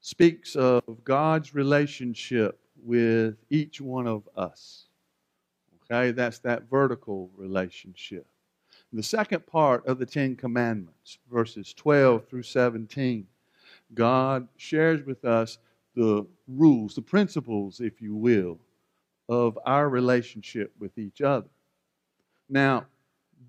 speaks 0.00 0.56
of 0.56 0.82
God's 1.04 1.54
relationship 1.54 2.58
with 2.82 3.36
each 3.50 3.80
one 3.80 4.06
of 4.06 4.28
us. 4.36 4.86
Okay, 5.84 6.12
that's 6.12 6.38
that 6.38 6.70
vertical 6.70 7.30
relationship. 7.36 8.26
The 8.92 9.02
second 9.02 9.46
part 9.46 9.86
of 9.86 9.98
the 9.98 10.06
Ten 10.06 10.36
Commandments, 10.36 11.18
verses 11.30 11.74
12 11.74 12.28
through 12.28 12.42
17, 12.42 13.26
God 13.94 14.48
shares 14.56 15.04
with 15.04 15.24
us 15.24 15.58
the 15.94 16.26
rules, 16.46 16.94
the 16.94 17.02
principles, 17.02 17.80
if 17.80 18.00
you 18.00 18.14
will, 18.14 18.58
of 19.28 19.58
our 19.64 19.88
relationship 19.88 20.72
with 20.78 20.96
each 20.98 21.20
other. 21.20 21.48
Now, 22.50 22.86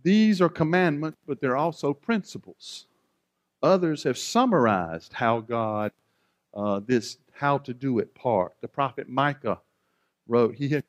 these 0.04 0.42
are 0.42 0.50
commandments, 0.50 1.18
but 1.28 1.42
they're 1.42 1.58
also 1.58 1.94
principles. 1.94 2.86
Others 3.64 4.04
have 4.04 4.18
summarized 4.18 5.14
how 5.14 5.42
God, 5.42 5.92
uh, 6.54 6.82
this 6.86 7.18
how 7.34 7.58
to 7.60 7.74
do 7.74 8.00
it 8.00 8.14
part. 8.14 8.54
The 8.62 8.68
prophet 8.68 9.10
Micah 9.10 9.60
wrote, 10.28 10.56
He 10.56 10.70
had, 10.70 10.84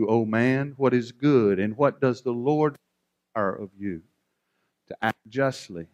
O 0.00 0.24
man, 0.24 0.72
what 0.78 0.94
is 0.94 1.12
good, 1.12 1.58
and 1.58 1.76
what 1.76 2.00
does 2.00 2.22
the 2.22 2.32
Lord 2.32 2.78
require 3.34 3.52
of 3.54 3.70
you? 3.78 4.02
To 4.88 4.96
act 5.02 5.18
justly, 5.28 5.86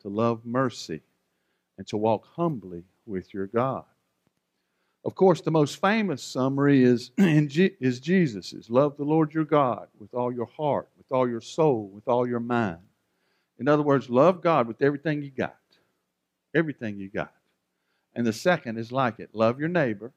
to 0.00 0.08
love 0.08 0.44
mercy, 0.44 1.02
and 1.76 1.86
to 1.88 1.96
walk 1.96 2.26
humbly 2.34 2.84
with 3.06 3.32
your 3.34 3.46
God. 3.46 3.84
Of 5.04 5.16
course, 5.16 5.40
the 5.40 5.50
most 5.50 5.80
famous 5.80 6.22
summary 6.22 6.84
is, 6.84 7.10
is 7.18 8.00
Jesus's 8.00 8.70
love 8.70 8.96
the 8.96 9.04
Lord 9.04 9.34
your 9.34 9.44
God 9.44 9.88
with 9.98 10.14
all 10.14 10.32
your 10.32 10.46
heart, 10.46 10.88
with 10.96 11.10
all 11.10 11.28
your 11.28 11.40
soul, 11.40 11.90
with 11.92 12.06
all 12.06 12.26
your 12.26 12.40
mind. 12.40 12.78
In 13.58 13.68
other 13.68 13.82
words, 13.82 14.08
love 14.08 14.40
God 14.40 14.68
with 14.68 14.80
everything 14.80 15.22
you 15.22 15.30
got. 15.30 15.56
Everything 16.54 16.98
you 16.98 17.08
got. 17.08 17.32
And 18.14 18.26
the 18.26 18.32
second 18.32 18.78
is 18.78 18.92
like 18.92 19.18
it 19.18 19.30
love 19.34 19.58
your 19.58 19.68
neighbor 19.68 20.12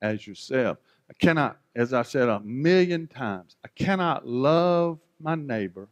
as 0.00 0.26
yourself. 0.26 0.78
I 1.10 1.14
cannot, 1.14 1.58
as 1.74 1.92
I 1.92 2.02
said 2.02 2.28
a 2.28 2.40
million 2.40 3.06
times, 3.06 3.56
I 3.64 3.68
cannot 3.68 4.26
love 4.26 4.98
my 5.20 5.34
neighbor 5.34 5.88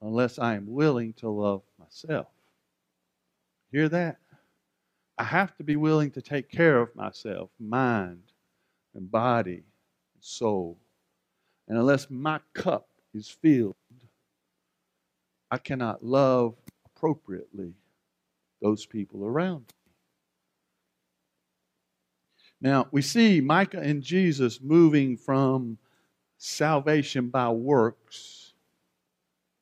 unless 0.00 0.38
I 0.38 0.54
am 0.54 0.66
willing 0.66 1.12
to 1.14 1.28
love 1.28 1.62
myself. 1.78 2.26
Hear 3.70 3.88
that? 3.88 4.18
I 5.22 5.24
have 5.26 5.56
to 5.58 5.62
be 5.62 5.76
willing 5.76 6.10
to 6.10 6.20
take 6.20 6.50
care 6.50 6.80
of 6.80 6.96
myself, 6.96 7.50
mind 7.60 8.24
and 8.92 9.08
body 9.08 9.62
and 10.14 10.18
soul. 10.18 10.78
And 11.68 11.78
unless 11.78 12.10
my 12.10 12.40
cup 12.54 12.88
is 13.14 13.28
filled, 13.28 13.76
I 15.48 15.58
cannot 15.58 16.04
love 16.04 16.56
appropriately 16.84 17.72
those 18.60 18.84
people 18.84 19.24
around 19.24 19.60
me. 19.60 19.92
Now, 22.60 22.88
we 22.90 23.00
see 23.00 23.40
Micah 23.40 23.78
and 23.78 24.02
Jesus 24.02 24.60
moving 24.60 25.16
from 25.16 25.78
salvation 26.36 27.28
by 27.28 27.48
works, 27.48 28.54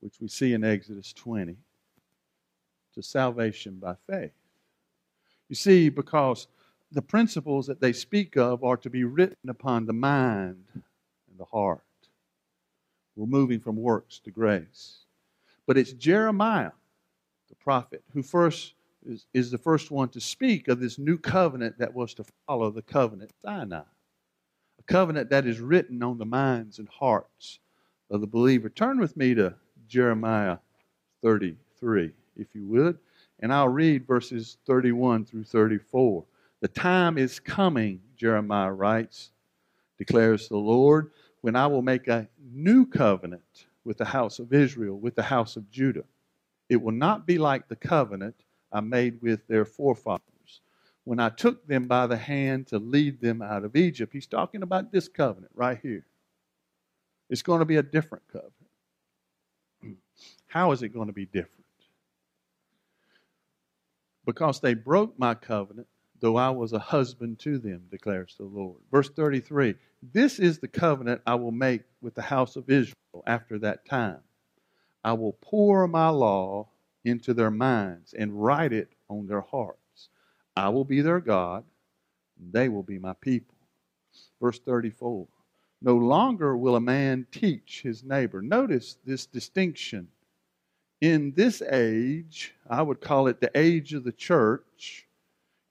which 0.01 0.15
we 0.23 0.29
see 0.29 0.55
in 0.55 0.65
Exodus 0.65 1.13
20, 1.13 1.55
to 2.95 3.03
salvation 3.03 3.75
by 3.75 3.97
faith. 4.09 4.33
You 5.51 5.57
see, 5.57 5.89
because 5.89 6.47
the 6.93 7.03
principles 7.03 7.67
that 7.67 7.81
they 7.81 7.93
speak 7.93 8.37
of 8.37 8.63
are 8.63 8.77
to 8.79 8.89
be 8.89 9.03
written 9.03 9.51
upon 9.51 9.85
the 9.85 9.93
mind 9.93 10.65
and 10.75 11.39
the 11.39 11.45
heart. 11.45 11.83
We're 13.17 13.27
moving 13.27 13.59
from 13.59 13.75
works 13.75 14.21
to 14.21 14.31
grace. 14.31 15.01
But 15.67 15.77
it's 15.77 15.93
Jeremiah, 15.93 16.71
the 17.49 17.57
prophet, 17.57 18.05
who 18.15 18.23
first 18.23 18.75
is, 19.05 19.27
is 19.35 19.51
the 19.51 19.59
first 19.59 19.91
one 19.91 20.09
to 20.11 20.21
speak 20.21 20.69
of 20.69 20.79
this 20.79 20.99
new 20.99 21.19
covenant 21.19 21.79
that 21.79 21.95
was 21.95 22.15
to 22.15 22.25
follow 22.47 22.71
the 22.71 22.83
covenant 22.83 23.33
Sinai. 23.45 23.83
A 24.79 24.83
covenant 24.87 25.31
that 25.31 25.47
is 25.47 25.59
written 25.59 26.01
on 26.05 26.19
the 26.19 26.25
minds 26.25 26.79
and 26.79 26.89
hearts 26.89 27.59
of 28.09 28.21
the 28.21 28.27
believer. 28.29 28.69
Turn 28.69 29.01
with 29.01 29.17
me 29.17 29.35
to 29.35 29.55
Jeremiah 29.89 30.59
33, 31.23 32.13
if 32.37 32.55
you 32.55 32.67
would, 32.69 32.99
and 33.41 33.53
I'll 33.53 33.69
read 33.69 34.07
verses 34.07 34.59
31 34.67 35.25
through 35.25 35.45
34. 35.45 36.25
The 36.61 36.69
time 36.69 37.19
is 37.19 37.41
coming, 37.41 38.01
Jeremiah 38.17 38.73
writes, 38.73 39.31
declares 39.99 40.49
the 40.49 40.57
Lord, 40.59 41.11
when 41.41 41.57
I 41.57 41.67
will 41.67 41.83
make 41.83 42.07
a 42.07 42.29
new 42.53 42.87
covenant 42.87 43.67
with 43.85 43.97
the 43.97 44.05
house 44.05 44.39
of 44.39 44.53
Israel, 44.53 44.99
with 44.99 45.15
the 45.15 45.23
house 45.23 45.57
of 45.57 45.71
Judah. 45.71 46.05
It 46.69 46.81
will 46.81 46.93
not 46.93 47.27
be 47.27 47.39
like 47.39 47.69
the 47.69 47.77
covenant 47.77 48.37
I 48.73 48.81
made 48.81 49.21
with 49.23 49.47
their 49.49 49.65
forefathers 49.65 50.61
when 51.05 51.19
I 51.19 51.31
took 51.31 51.67
them 51.67 51.89
by 51.89 52.07
the 52.07 52.17
hand 52.17 52.69
to 52.69 52.79
lead 52.79 53.21
them 53.21 53.43
out 53.43 53.65
of 53.65 53.75
Egypt. 53.75 54.13
He's 54.13 54.27
talking 54.27 54.63
about 54.63 54.93
this 54.93 55.09
covenant 55.09 55.53
right 55.55 55.79
here. 55.83 56.05
It's 57.31 57.43
going 57.43 57.61
to 57.61 57.65
be 57.65 57.77
a 57.77 57.83
different 57.83 58.25
covenant. 58.31 58.55
How 60.47 60.73
is 60.73 60.83
it 60.83 60.91
going 60.91 61.07
to 61.07 61.13
be 61.13 61.27
different? 61.27 61.60
Because 64.31 64.61
they 64.61 64.75
broke 64.75 65.19
my 65.19 65.35
covenant, 65.35 65.89
though 66.21 66.37
I 66.37 66.51
was 66.51 66.73
a 66.73 66.79
husband 66.79 67.41
to 67.41 67.59
them, 67.59 67.89
declares 67.91 68.37
the 68.39 68.45
Lord. 68.45 68.77
Verse 68.89 69.11
33 69.11 69.75
This 70.05 70.39
is 70.39 70.61
the 70.61 70.69
covenant 70.69 71.21
I 71.27 71.35
will 71.35 71.51
make 71.51 71.83
with 72.01 72.15
the 72.15 72.23
house 72.23 72.55
of 72.55 72.71
Israel 72.71 73.25
after 73.27 73.59
that 73.59 73.85
time. 73.85 74.21
I 75.03 75.15
will 75.15 75.33
pour 75.41 75.89
my 75.89 76.11
law 76.11 76.69
into 77.05 77.35
their 77.35 77.51
minds 77.51 78.15
and 78.15 78.41
write 78.41 78.73
it 78.73 78.93
on 79.09 79.27
their 79.27 79.41
hearts. 79.41 80.11
I 80.57 80.69
will 80.69 80.85
be 80.85 81.01
their 81.01 81.19
God, 81.19 81.65
and 82.39 82.53
they 82.53 82.69
will 82.69 82.85
be 82.85 83.01
my 83.01 83.15
people. 83.15 83.57
Verse 84.41 84.61
34 84.61 85.27
No 85.83 85.97
longer 85.97 86.57
will 86.57 86.77
a 86.77 86.81
man 86.81 87.27
teach 87.33 87.83
his 87.83 88.05
neighbor. 88.05 88.41
Notice 88.41 88.97
this 89.05 89.27
distinction. 89.27 90.07
In 91.01 91.33
this 91.33 91.63
age, 91.63 92.55
I 92.69 92.83
would 92.83 93.01
call 93.01 93.27
it 93.27 93.41
the 93.41 93.51
age 93.55 93.95
of 93.95 94.05
the 94.05 94.13
church, 94.13 95.07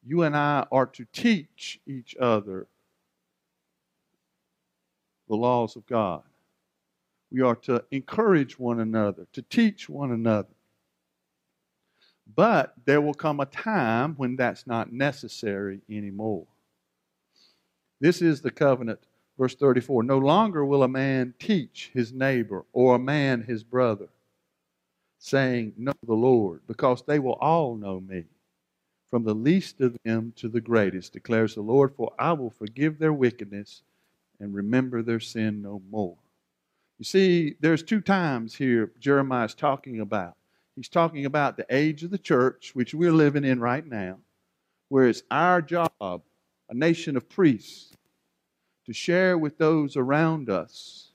you 0.04 0.24
and 0.24 0.36
I 0.36 0.66
are 0.72 0.88
to 0.88 1.06
teach 1.12 1.80
each 1.86 2.16
other 2.20 2.68
the 5.28 5.36
laws 5.36 5.76
of 5.76 5.86
God. 5.86 6.24
We 7.32 7.42
are 7.42 7.56
to 7.58 7.84
encourage 7.92 8.58
one 8.58 8.80
another, 8.80 9.28
to 9.34 9.44
teach 9.44 9.88
one 9.88 10.12
another. 10.12 10.50
But 12.36 12.74
there 12.86 13.02
will 13.02 13.14
come 13.14 13.40
a 13.40 13.46
time 13.46 14.16
when 14.16 14.36
that's 14.36 14.66
not 14.66 14.92
necessary 14.92 15.82
anymore. 15.90 16.48
This 18.00 18.22
is 18.22 18.42
the 18.42 18.52
covenant, 18.52 19.00
verse 19.38 19.54
34. 19.54 20.04
No 20.04 20.18
longer 20.18 20.66
will 20.66 20.82
a 20.82 20.88
man 20.88 21.36
teach 21.38 21.92
his 21.94 22.14
neighbor 22.14 22.66
or 22.74 22.96
a 22.96 23.00
man 23.00 23.44
his 23.44 23.64
brother, 23.64 24.10
saying, 25.20 25.74
Know 25.78 25.94
the 26.06 26.14
Lord, 26.14 26.62
because 26.66 27.04
they 27.04 27.20
will 27.20 27.34
all 27.34 27.76
know 27.76 28.00
me, 28.00 28.24
from 29.10 29.24
the 29.24 29.36
least 29.36 29.80
of 29.82 29.96
them 30.04 30.34
to 30.38 30.48
the 30.48 30.62
greatest, 30.62 31.14
declares 31.14 31.54
the 31.54 31.62
Lord, 31.62 31.94
for 31.96 32.14
I 32.18 32.34
will 32.34 32.50
forgive 32.50 32.98
their 32.98 33.14
wickedness 33.14 33.84
and 34.40 34.54
remember 34.54 35.04
their 35.04 35.20
sin 35.20 35.62
no 35.62 35.82
more. 35.92 36.16
You 36.98 37.06
see, 37.06 37.56
there's 37.60 37.84
two 37.84 38.02
times 38.02 38.56
here 38.56 38.92
Jeremiah 39.00 39.46
is 39.46 39.54
talking 39.54 40.00
about 40.00 40.36
He's 40.80 40.88
talking 40.88 41.26
about 41.26 41.58
the 41.58 41.66
age 41.70 42.06
of 42.06 42.10
the 42.10 42.18
church, 42.18 42.72
which 42.74 42.94
we're 42.94 43.12
living 43.12 43.44
in 43.44 43.60
right 43.60 43.86
now, 43.86 44.18
where 44.88 45.10
it's 45.10 45.24
our 45.30 45.62
job, 45.62 45.92
a 46.00 46.74
nation 46.74 47.18
of 47.18 47.28
priests, 47.28 47.98
to 48.86 48.94
share 48.94 49.38
with 49.38 49.58
those 49.58 49.98
around 49.98 50.50
us, 50.50 51.12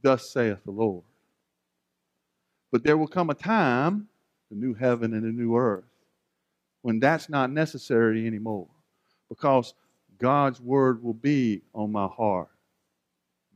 thus 0.00 0.30
saith 0.30 0.64
the 0.64 0.70
Lord. 0.70 1.04
But 2.70 2.84
there 2.84 2.96
will 2.96 3.08
come 3.08 3.30
a 3.30 3.34
time, 3.34 4.08
the 4.50 4.56
new 4.56 4.74
heaven 4.74 5.14
and 5.14 5.24
the 5.24 5.32
new 5.32 5.56
earth, 5.56 5.84
when 6.82 7.00
that's 7.00 7.28
not 7.28 7.50
necessary 7.50 8.26
anymore 8.26 8.68
because 9.28 9.74
God's 10.18 10.60
word 10.60 11.02
will 11.02 11.14
be 11.14 11.62
on 11.74 11.92
my 11.92 12.06
heart, 12.06 12.48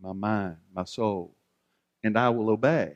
my 0.00 0.12
mind, 0.12 0.56
my 0.74 0.84
soul, 0.84 1.34
and 2.04 2.18
I 2.18 2.30
will 2.30 2.50
obey 2.50 2.94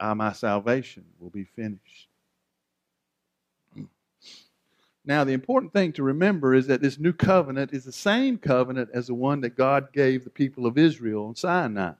uh, 0.00 0.14
my 0.14 0.32
salvation 0.32 1.04
will 1.20 1.30
be 1.30 1.44
finished. 1.44 2.08
Now, 5.04 5.24
the 5.24 5.32
important 5.32 5.72
thing 5.72 5.92
to 5.94 6.02
remember 6.02 6.54
is 6.54 6.66
that 6.66 6.82
this 6.82 6.98
new 6.98 7.12
covenant 7.12 7.72
is 7.72 7.84
the 7.84 7.92
same 7.92 8.38
covenant 8.38 8.90
as 8.92 9.06
the 9.06 9.14
one 9.14 9.40
that 9.40 9.56
God 9.56 9.92
gave 9.92 10.24
the 10.24 10.30
people 10.30 10.66
of 10.66 10.78
Israel 10.78 11.26
on 11.26 11.36
Sinai. 11.36 11.92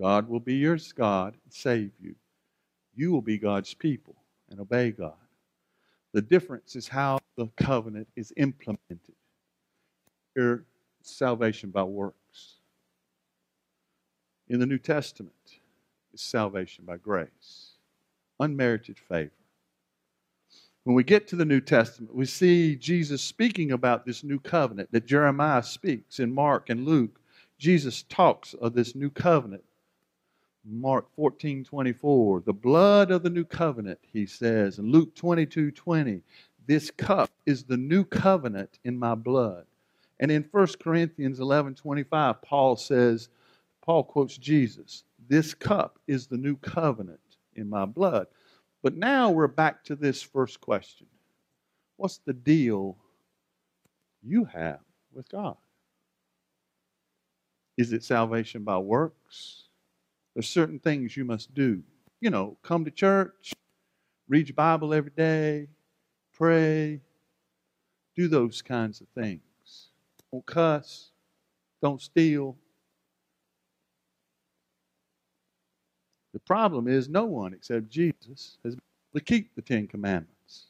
God 0.00 0.28
will 0.28 0.40
be 0.40 0.54
your 0.54 0.78
God 0.94 1.34
and 1.44 1.52
save 1.52 1.90
you. 2.00 2.14
You 2.94 3.12
will 3.12 3.22
be 3.22 3.38
God's 3.38 3.74
people 3.74 4.16
and 4.50 4.60
obey 4.60 4.90
God. 4.92 5.14
The 6.12 6.22
difference 6.22 6.76
is 6.76 6.88
how 6.88 7.18
the 7.36 7.48
covenant 7.56 8.08
is 8.16 8.32
implemented. 8.36 9.00
Here, 10.34 10.64
salvation 11.02 11.70
by 11.70 11.82
works. 11.82 12.54
In 14.48 14.60
the 14.60 14.66
New 14.66 14.78
Testament, 14.78 15.34
is 16.14 16.20
salvation 16.20 16.84
by 16.84 16.96
grace, 16.96 17.72
unmerited 18.40 18.98
favor. 18.98 19.30
When 20.84 20.96
we 20.96 21.04
get 21.04 21.28
to 21.28 21.36
the 21.36 21.44
New 21.44 21.60
Testament, 21.60 22.14
we 22.14 22.24
see 22.24 22.74
Jesus 22.74 23.20
speaking 23.20 23.72
about 23.72 24.06
this 24.06 24.24
new 24.24 24.40
covenant 24.40 24.90
that 24.92 25.06
Jeremiah 25.06 25.62
speaks 25.62 26.18
in 26.18 26.34
Mark 26.34 26.70
and 26.70 26.86
Luke. 26.86 27.20
Jesus 27.58 28.04
talks 28.04 28.54
of 28.54 28.72
this 28.72 28.94
new 28.94 29.10
covenant. 29.10 29.64
Mark 30.70 31.06
14, 31.16 31.64
24, 31.64 32.40
the 32.40 32.52
blood 32.52 33.10
of 33.10 33.22
the 33.22 33.30
new 33.30 33.44
covenant, 33.44 33.98
he 34.02 34.26
says. 34.26 34.78
And 34.78 34.90
Luke 34.92 35.14
22, 35.14 35.70
20, 35.70 36.22
this 36.66 36.90
cup 36.90 37.30
is 37.46 37.64
the 37.64 37.76
new 37.76 38.04
covenant 38.04 38.78
in 38.84 38.98
my 38.98 39.14
blood. 39.14 39.64
And 40.20 40.30
in 40.30 40.46
1 40.50 40.66
Corinthians 40.82 41.40
11, 41.40 41.76
25, 41.76 42.42
Paul 42.42 42.76
says, 42.76 43.28
Paul 43.82 44.04
quotes 44.04 44.36
Jesus, 44.36 45.04
this 45.28 45.54
cup 45.54 45.98
is 46.06 46.26
the 46.26 46.36
new 46.36 46.56
covenant 46.56 47.20
in 47.54 47.68
my 47.68 47.86
blood. 47.86 48.26
But 48.82 48.96
now 48.96 49.30
we're 49.30 49.48
back 49.48 49.82
to 49.84 49.96
this 49.96 50.22
first 50.22 50.60
question 50.60 51.06
What's 51.96 52.18
the 52.18 52.32
deal 52.32 52.96
you 54.22 54.44
have 54.44 54.80
with 55.12 55.28
God? 55.28 55.56
Is 57.76 57.92
it 57.92 58.04
salvation 58.04 58.64
by 58.64 58.78
works? 58.78 59.67
There's 60.34 60.48
certain 60.48 60.78
things 60.78 61.16
you 61.16 61.24
must 61.24 61.54
do. 61.54 61.82
You 62.20 62.30
know, 62.30 62.56
come 62.62 62.84
to 62.84 62.90
church, 62.90 63.54
read 64.28 64.48
your 64.48 64.54
Bible 64.54 64.92
every 64.92 65.12
day, 65.16 65.68
pray, 66.32 67.00
do 68.16 68.28
those 68.28 68.62
kinds 68.62 69.00
of 69.00 69.08
things. 69.08 69.40
Don't 70.32 70.44
cuss, 70.44 71.10
don't 71.80 72.00
steal, 72.00 72.56
The 76.38 76.40
problem 76.40 76.86
is 76.86 77.08
no 77.08 77.24
one 77.24 77.52
except 77.52 77.88
Jesus 77.88 78.58
has 78.62 78.76
been 78.76 78.82
able 79.12 79.20
to 79.20 79.24
keep 79.24 79.56
the 79.56 79.62
Ten 79.62 79.88
Commandments. 79.88 80.66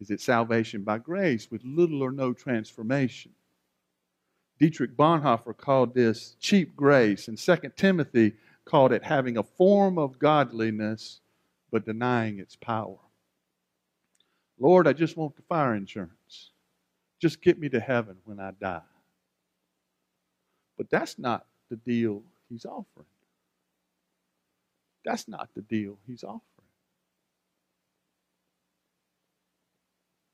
Is 0.00 0.10
it 0.10 0.20
salvation 0.20 0.82
by 0.82 0.96
grace 0.96 1.50
with 1.50 1.62
little 1.62 2.02
or 2.02 2.10
no 2.10 2.32
transformation? 2.32 3.32
Dietrich 4.58 4.96
Bonhoeffer 4.96 5.56
called 5.56 5.94
this 5.94 6.36
cheap 6.40 6.74
grace, 6.74 7.28
and 7.28 7.38
2 7.38 7.56
Timothy 7.76 8.34
called 8.64 8.92
it 8.92 9.04
having 9.04 9.36
a 9.36 9.42
form 9.42 9.98
of 9.98 10.18
godliness 10.18 11.20
but 11.70 11.84
denying 11.84 12.38
its 12.38 12.56
power. 12.56 12.98
Lord, 14.58 14.86
I 14.88 14.92
just 14.94 15.16
want 15.16 15.36
the 15.36 15.42
fire 15.42 15.74
insurance. 15.74 16.50
Just 17.20 17.42
get 17.42 17.58
me 17.58 17.68
to 17.68 17.80
heaven 17.80 18.16
when 18.24 18.40
I 18.40 18.52
die. 18.52 18.80
But 20.76 20.90
that's 20.90 21.18
not 21.18 21.46
the 21.70 21.76
deal 21.76 22.22
he's 22.48 22.64
offering. 22.64 23.06
That's 25.04 25.28
not 25.28 25.50
the 25.54 25.62
deal 25.62 25.98
he's 26.06 26.24
offering. 26.24 26.42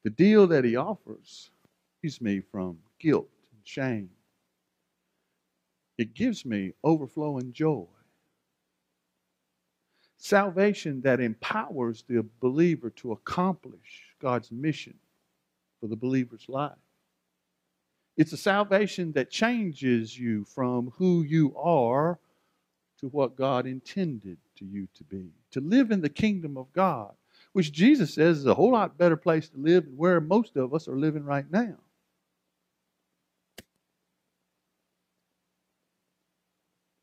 The 0.04 0.11
deal 0.11 0.46
that 0.48 0.64
he 0.64 0.76
offers 0.76 1.50
frees 2.00 2.20
me 2.20 2.40
from 2.40 2.78
guilt 2.98 3.28
shame. 3.64 4.11
It 5.98 6.14
gives 6.14 6.44
me 6.44 6.72
overflowing 6.83 7.53
joy. 7.53 7.87
Salvation 10.16 11.01
that 11.03 11.20
empowers 11.20 12.05
the 12.09 12.25
believer 12.40 12.90
to 12.90 13.12
accomplish 13.12 14.14
God's 14.20 14.51
mission 14.53 14.94
for 15.81 15.88
the 15.88 15.96
believer's 15.96 16.48
life. 16.48 16.72
It's 18.16 18.33
a 18.33 18.37
salvation 18.37 19.12
that 19.12 19.31
changes 19.31 20.18
you 20.18 20.44
from 20.44 20.92
who 20.96 21.22
you 21.22 21.57
are 21.57 22.18
to 23.01 23.09
what 23.09 23.37
God 23.37 23.66
intended 23.66 24.38
to 24.57 24.64
you 24.64 24.87
to 24.94 25.05
be. 25.05 25.31
To 25.53 25.61
live 25.61 25.90
in 25.90 26.01
the 26.01 26.09
kingdom 26.09 26.57
of 26.57 26.72
God, 26.72 27.12
which 27.53 27.72
Jesus 27.72 28.14
says 28.14 28.38
is 28.38 28.46
a 28.46 28.55
whole 28.55 28.72
lot 28.72 28.96
better 28.96 29.16
place 29.16 29.48
to 29.48 29.59
live 29.59 29.85
than 29.85 29.96
where 29.96 30.20
most 30.20 30.57
of 30.57 30.72
us 30.72 30.87
are 30.88 30.96
living 30.96 31.25
right 31.25 31.51
now. 31.51 31.77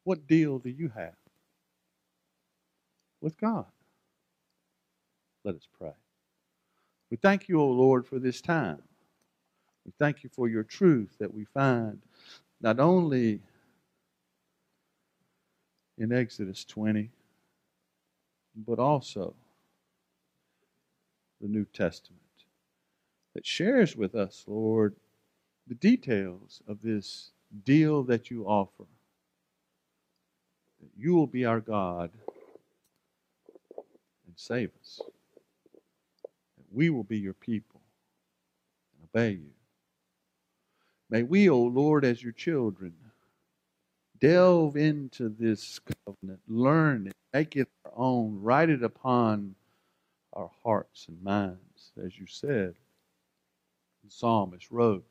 What 0.10 0.26
deal 0.26 0.58
do 0.58 0.72
you 0.72 0.89
have 0.95 1.13
with 3.22 3.38
God? 3.38 3.67
Let 5.43 5.54
us 5.54 5.67
pray. 5.78 5.93
We 7.12 7.17
thank 7.17 7.48
you, 7.48 7.62
O 7.62 7.67
Lord, 7.67 8.08
for 8.08 8.17
this 8.17 8.41
time. 8.41 8.82
We 9.86 9.91
thank 10.00 10.24
you 10.24 10.32
for 10.34 10.48
your 10.48 10.63
truth 10.63 11.15
that 11.19 11.32
we 11.32 11.45
find 11.45 12.02
not 12.60 12.80
only 12.80 13.41
in 16.00 16.12
Exodus 16.12 16.65
20, 16.65 17.12
but 18.65 18.80
also 18.80 19.36
the 21.39 21.48
New 21.48 21.65
Testament 21.65 22.19
that 23.36 23.45
shares 23.45 23.95
with 23.95 24.15
us, 24.15 24.43
Lord, 24.48 24.95
the 25.67 25.76
details 25.76 26.63
of 26.67 26.82
this 26.82 27.30
deal 27.63 28.02
that 28.06 28.32
you 28.32 28.45
offer. 28.48 28.86
That 30.82 30.89
you 30.98 31.13
will 31.13 31.28
be 31.28 31.46
our 31.46 31.60
God 31.60 32.12
and 34.26 34.36
save 34.36 34.72
us. 34.80 35.02
That 35.76 36.65
we 36.72 36.89
will 36.89 37.04
be 37.04 37.18
your 37.18 37.34
people 37.34 37.82
and 38.94 39.08
obey 39.10 39.32
you. 39.34 39.52
May 41.10 41.24
we, 41.24 41.50
O 41.50 41.56
oh 41.56 41.63
Lord, 41.63 42.06
as 42.06 42.22
your 42.22 42.34
children, 42.34 42.94
delve 44.20 44.76
into 44.78 45.30
this 45.30 45.80
covenant, 46.06 46.42
learn 46.48 47.08
it, 47.08 47.13
make 47.34 47.56
it 47.56 47.68
our 47.86 47.94
own, 47.96 48.39
write 48.42 48.70
it 48.70 48.84
upon 48.84 49.56
our 50.34 50.52
hearts 50.63 51.08
and 51.08 51.22
minds, 51.24 51.92
as 52.04 52.18
you 52.20 52.28
said. 52.28 52.76
The 54.04 54.12
psalmist 54.12 54.70
wrote, 54.70 55.06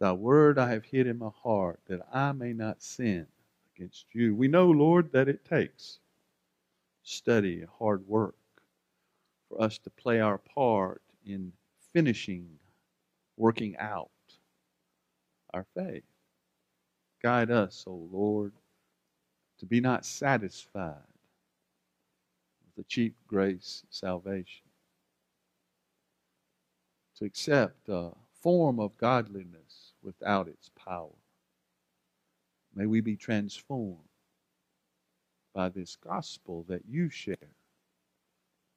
Thy 0.00 0.12
word 0.12 0.58
I 0.58 0.70
have 0.70 0.84
hid 0.84 1.06
in 1.06 1.18
my 1.18 1.30
heart, 1.42 1.80
that 1.86 2.06
I 2.12 2.32
may 2.32 2.52
not 2.52 2.82
sin 2.82 3.26
against 3.80 4.06
you. 4.12 4.34
We 4.34 4.46
know, 4.46 4.70
Lord, 4.70 5.10
that 5.12 5.28
it 5.28 5.44
takes 5.44 6.00
study, 7.02 7.64
hard 7.78 8.06
work, 8.06 8.36
for 9.48 9.62
us 9.62 9.78
to 9.78 9.90
play 9.90 10.20
our 10.20 10.36
part 10.36 11.00
in 11.24 11.52
finishing, 11.94 12.46
working 13.38 13.76
out 13.78 14.10
our 15.54 15.64
faith. 15.74 16.04
Guide 17.22 17.50
us, 17.50 17.84
O 17.86 18.06
Lord, 18.12 18.52
to 19.58 19.66
be 19.66 19.80
not 19.80 20.04
satisfied 20.04 20.96
with 22.64 22.74
the 22.76 22.84
cheap 22.84 23.14
grace 23.26 23.82
salvation, 23.88 24.66
to 27.16 27.24
accept 27.24 27.88
a 27.88 28.10
form 28.42 28.78
of 28.78 28.96
godliness 28.98 29.92
without 30.02 30.48
its 30.48 30.70
power. 30.76 31.19
May 32.74 32.86
we 32.86 33.00
be 33.00 33.16
transformed 33.16 33.98
by 35.54 35.68
this 35.68 35.96
gospel 35.96 36.64
that 36.68 36.82
you 36.88 37.10
share 37.10 37.36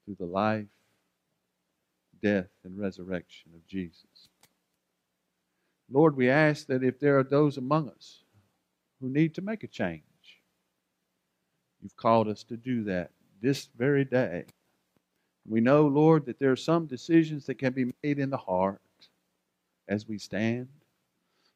through 0.04 0.16
the 0.18 0.26
life, 0.26 0.66
death, 2.22 2.50
and 2.64 2.78
resurrection 2.78 3.52
of 3.54 3.66
Jesus. 3.66 4.28
Lord, 5.90 6.16
we 6.16 6.28
ask 6.28 6.66
that 6.66 6.82
if 6.82 6.98
there 6.98 7.18
are 7.18 7.24
those 7.24 7.56
among 7.56 7.88
us 7.90 8.24
who 9.00 9.08
need 9.08 9.34
to 9.34 9.42
make 9.42 9.62
a 9.62 9.68
change. 9.68 10.02
You've 11.82 11.96
called 11.96 12.28
us 12.28 12.42
to 12.44 12.56
do 12.56 12.84
that 12.84 13.10
this 13.42 13.68
very 13.76 14.04
day. 14.04 14.46
We 15.46 15.60
know, 15.60 15.86
Lord, 15.86 16.24
that 16.24 16.38
there 16.38 16.50
are 16.50 16.56
some 16.56 16.86
decisions 16.86 17.44
that 17.46 17.58
can 17.58 17.74
be 17.74 17.92
made 18.02 18.18
in 18.18 18.30
the 18.30 18.38
heart 18.38 18.80
as 19.86 20.08
we 20.08 20.16
stand, 20.16 20.68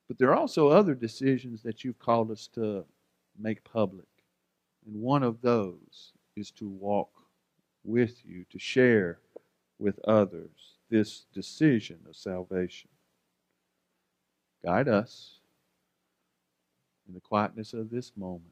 but 0.08 0.18
there 0.18 0.30
are 0.30 0.36
also 0.36 0.68
other 0.68 0.94
decisions 0.94 1.62
that 1.62 1.84
you've 1.84 1.98
called 1.98 2.30
us 2.30 2.48
to 2.54 2.84
make 3.38 3.62
public. 3.62 4.08
And 4.86 5.00
one 5.00 5.22
of 5.22 5.42
those 5.42 6.12
is 6.34 6.50
to 6.52 6.68
walk 6.68 7.10
with 7.84 8.24
you, 8.24 8.44
to 8.50 8.58
share 8.58 9.18
with 9.78 9.98
others 10.00 10.78
this 10.90 11.26
decision 11.32 11.98
of 12.08 12.16
salvation. 12.16 12.88
Guide 14.64 14.88
us 14.88 15.40
in 17.06 17.14
the 17.14 17.20
quietness 17.20 17.74
of 17.74 17.90
this 17.90 18.12
moment 18.16 18.44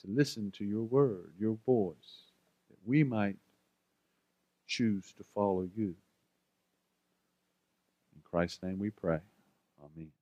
to 0.00 0.08
listen 0.08 0.50
to 0.52 0.64
your 0.64 0.82
word, 0.82 1.32
your 1.38 1.58
voice, 1.66 2.32
that 2.70 2.78
we 2.84 3.04
might 3.04 3.36
choose 4.66 5.12
to 5.18 5.24
follow 5.34 5.68
you. 5.76 5.94
In 8.14 8.22
Christ's 8.24 8.62
name 8.62 8.78
we 8.78 8.90
pray. 8.90 9.20
Amém. 9.80 10.12